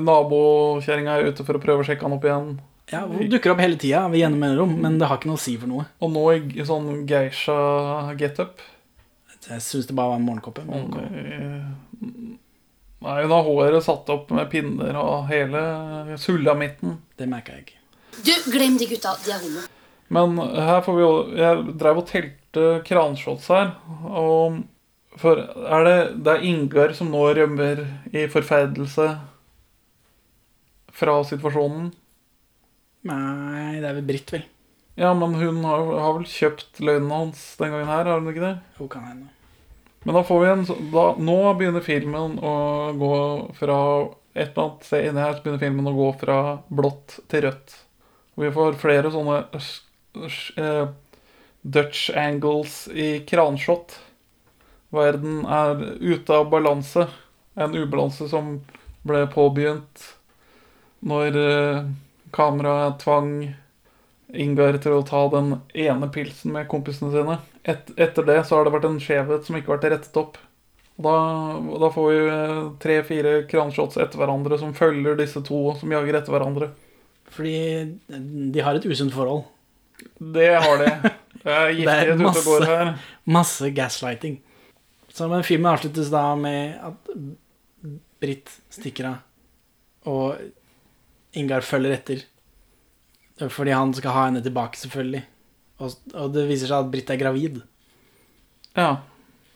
[0.00, 2.48] nabokjerringa er ute for å prøve å sjekke han opp igjen.
[2.88, 5.44] Ja, Hun dukker opp hele tida ved gjennom mellomrom, men det har ikke noe å
[5.44, 5.84] si for noe.
[6.00, 8.64] Og nå i sånn geisha-getup.
[9.50, 10.64] Jeg syns det bare var en morgenkåpe.
[10.64, 12.38] Mm.
[13.04, 15.60] Nei, har håret satt opp med pinner og hele
[16.18, 16.96] sulamitten.
[17.18, 17.76] Det merka jeg.
[18.18, 19.14] Du, glem de gutta.
[19.22, 19.62] De er homo.
[20.08, 23.74] Men her får vi jo Jeg drev og telte kranshots her,
[24.08, 24.62] og
[25.18, 27.84] for er det, det er Ingar som nå rømmer
[28.14, 29.08] i forferdelse
[30.98, 31.90] fra situasjonen.
[33.08, 34.46] Nei, det er vel Britt, vel.
[34.98, 38.46] Ja, men hun har, har vel kjøpt løgnen hans den gangen her, har hun ikke
[38.46, 38.54] det?
[38.80, 39.28] Hun kan hende.
[40.02, 42.54] Men da får vi en da, Nå begynner filmen å
[42.96, 43.14] gå
[43.58, 43.78] fra
[44.34, 46.38] Et eller annet sted inni her så begynner filmen å gå fra
[46.68, 47.72] blått til rødt.
[48.38, 50.90] Vi får flere sånne uh,
[51.66, 53.96] Dutch angles i kranshot.
[54.94, 57.08] Verden er ute av balanse.
[57.58, 58.60] En ubalanse som
[59.08, 60.06] ble påbegynt
[61.02, 61.88] når uh,
[62.30, 63.32] kameraet tvang
[64.28, 67.38] Ingar til å ta den ene pilsen med kompisene sine.
[67.68, 70.38] Et, etter det så har det vært en skjevhet som ikke har vært rettet opp.
[70.98, 71.14] Da,
[71.78, 76.34] da får vi eh, tre-fire kranshots etter hverandre som følger disse to som jager etter
[76.34, 76.72] hverandre.
[77.28, 77.58] Fordi
[78.08, 79.44] de har et usunt forhold.
[80.18, 81.12] Det har de.
[81.42, 82.92] Det er giftighet ute og går her.
[83.28, 84.40] masse gaslighting.
[85.12, 87.12] Så men filmen avsluttes da med at
[88.18, 89.18] Britt stikker av,
[90.10, 92.22] og Ingar følger etter.
[93.38, 95.22] Fordi han skal ha henne tilbake, selvfølgelig.
[95.78, 97.60] Og, og det viser seg at Britt er gravid.
[98.78, 98.90] Ja.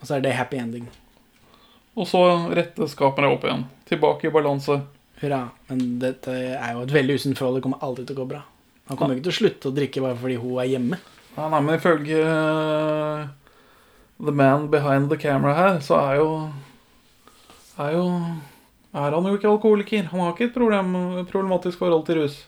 [0.00, 0.88] Og så er det happy ending.
[1.98, 2.22] Og så
[2.56, 3.66] rettes skapene opp igjen.
[3.88, 4.78] Tilbake i balanse.
[5.20, 5.44] Hurra.
[5.68, 7.60] Men dette er jo et veldig usunt forhold.
[7.60, 8.42] Det kommer aldri til å gå bra.
[8.90, 10.98] Han kommer ikke til å slutte å drikke bare fordi hun er hjemme.
[11.36, 13.28] Ja, nei, men ifølge uh,
[14.20, 16.28] The Man Behind the Camera her, så er jo
[17.80, 18.06] Er jo
[18.92, 20.08] Er han jo ikke alkoholiker.
[20.10, 20.92] Han har ikke et problem,
[21.30, 22.42] problematisk forhold til rus.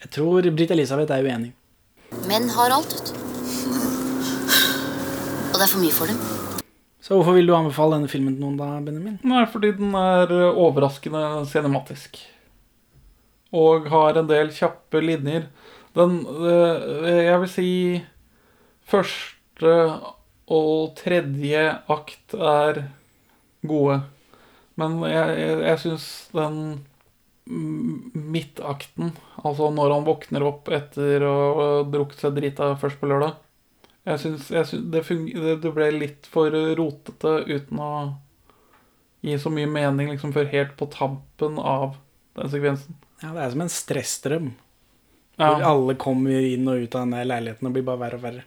[0.00, 1.52] Jeg tror Britt Elisabeth er uenig.
[2.28, 3.16] Menn har alt, vet du.
[5.50, 6.18] Og det er for mye for dem.
[7.00, 9.16] Så hvorfor vil du anbefale denne filmen til noen da, Benjamin?
[9.26, 12.20] Nei, fordi den er eh, overraskende cinematisk.
[13.56, 15.48] Og har en del kjappe linjer.
[15.98, 17.70] Den eh, Jeg vil si
[18.90, 19.74] første
[20.50, 22.84] og tredje akt er
[23.66, 24.00] gode.
[24.78, 26.60] Men jeg, jeg, jeg syns den
[27.50, 33.38] midtakten, altså når han våkner opp etter å ha drukket seg drita først på lørdag
[34.08, 35.02] jeg syns, jeg syns det,
[35.36, 37.92] det, det ble litt for rotete uten å
[39.24, 41.98] gi så mye mening liksom før helt på tampen av
[42.38, 42.96] den sekvensen.
[43.20, 44.46] Ja, Det er som en stressstrøm.
[45.36, 45.50] Ja.
[45.50, 48.46] Hvor alle kommer inn og ut av denne leiligheten og blir bare verre og verre.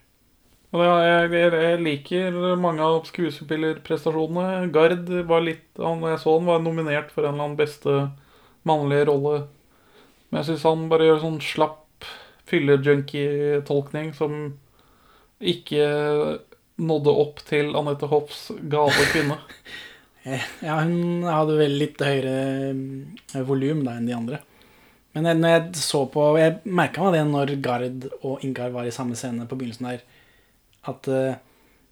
[0.74, 4.72] Ja, jeg, jeg, jeg liker mange av skuespillerprestasjonene.
[4.74, 8.00] Gard var litt han, Jeg så han var nominert for en eller annen beste
[8.68, 9.46] mannlige rolle.
[10.30, 12.08] Men jeg syns han bare gjør sånn slapp
[12.50, 14.38] fyllejunkie-tolkning som
[15.44, 15.86] ikke
[16.84, 19.40] nådde opp til Anette Hoffs gale kvinne.
[20.24, 22.36] Eh, Ja, hun hadde vel litt høyere
[22.72, 24.38] eh, volum da enn de andre.
[25.12, 28.94] Men når jeg så på Jeg merka meg det når Gard og Ingar var i
[28.96, 30.06] samme scene på begynnelsen der,
[30.88, 31.36] at uh,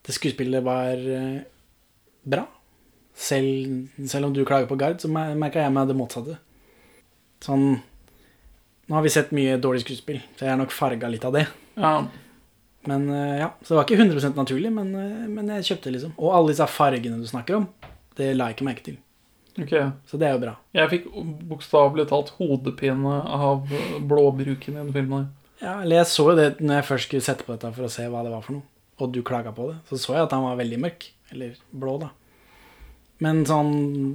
[0.08, 1.44] det skuespillet var uh,
[2.24, 2.46] bra.
[3.12, 6.40] Selv, selv om du klager på Gard, så merka jeg meg det motsatte.
[7.42, 7.82] Sånn
[8.90, 11.46] Nå har vi sett mye dårlig skuespill, så jeg er nok farga litt av det.
[11.80, 11.94] Ja.
[12.90, 16.12] Men eh, ja, Så det var ikke 100 naturlig, men, eh, men jeg kjøpte liksom.
[16.18, 17.70] Og alle disse fargene du snakker om,
[18.20, 18.98] det la jeg ikke merke til.
[19.60, 19.92] Okay.
[20.08, 20.56] Så det er jo bra.
[20.76, 21.08] Jeg fikk
[21.48, 23.72] bokstavelig talt hodepine av
[24.12, 25.30] blåbruken i den filmen.
[25.62, 27.92] Ja, eller jeg så jo det når jeg først skulle sette på dette for å
[27.92, 28.68] se hva det var for noe,
[29.02, 29.78] og du klaga på det.
[29.90, 31.12] Så så jeg at han var veldig mørk.
[31.32, 32.10] Eller blå, da.
[33.22, 33.74] Men sånn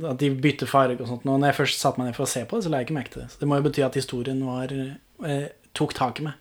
[0.08, 2.30] at de bytter farge og sånt nå, Når jeg først satte meg ned for å
[2.30, 3.28] se på det, så la jeg ikke merke til det.
[3.32, 5.44] Så det må jo bety at historien var eh,
[5.78, 6.40] tok tak i meg.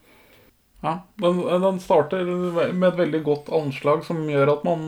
[0.85, 4.87] Ja, den, den starter med et veldig godt anslag som gjør at man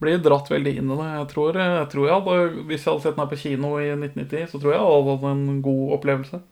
[0.00, 1.08] blir dratt veldig inn i det.
[1.14, 3.88] Jeg tror jeg, tror jeg hadde, Hvis jeg hadde sett den her på kino i
[3.94, 6.42] 1990, så tror jeg jeg hadde hatt en god opplevelse.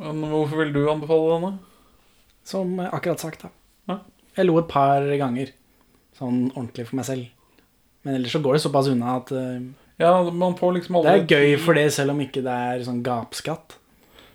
[0.00, 1.52] Men hvorfor vil du anbefale denne?
[2.46, 3.96] Som akkurat sagt, da.
[4.36, 5.50] Jeg lo et par ganger.
[6.16, 7.39] Sånn ordentlig for meg selv.
[8.02, 9.60] Men ellers så går det såpass unna at uh,
[10.00, 12.84] Ja, man får liksom aldri det er gøy for det, selv om ikke det er
[12.86, 13.76] sånn gapskatt.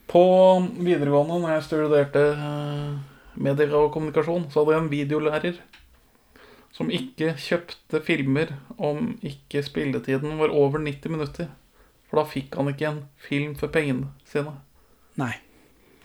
[0.06, 0.22] På
[0.62, 2.92] videregående, når jeg studerte eh,
[3.42, 5.58] medier og kommunikasjon, så hadde jeg en videolærer
[6.76, 11.50] som ikke kjøpte filmer om ikke spilletiden var over 90 minutter.
[12.06, 14.54] For da fikk han ikke en film for pengene sine.
[15.20, 15.34] Nei.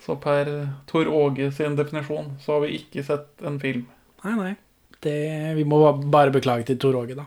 [0.00, 0.48] Så per
[0.88, 3.84] Tor Åge sin definisjon så har vi ikke sett en film.
[4.24, 4.54] Nei, nei.
[5.00, 5.16] Det,
[5.56, 5.82] vi må
[6.12, 7.26] bare beklage til Tor Åge, da.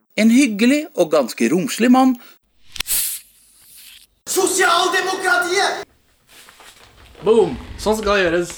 [0.19, 2.15] En hyggelig og ganske romslig mann
[4.31, 5.85] Sosialdemokratiet!
[7.25, 7.55] Boom!
[7.81, 8.51] Sånn skal det gjøres.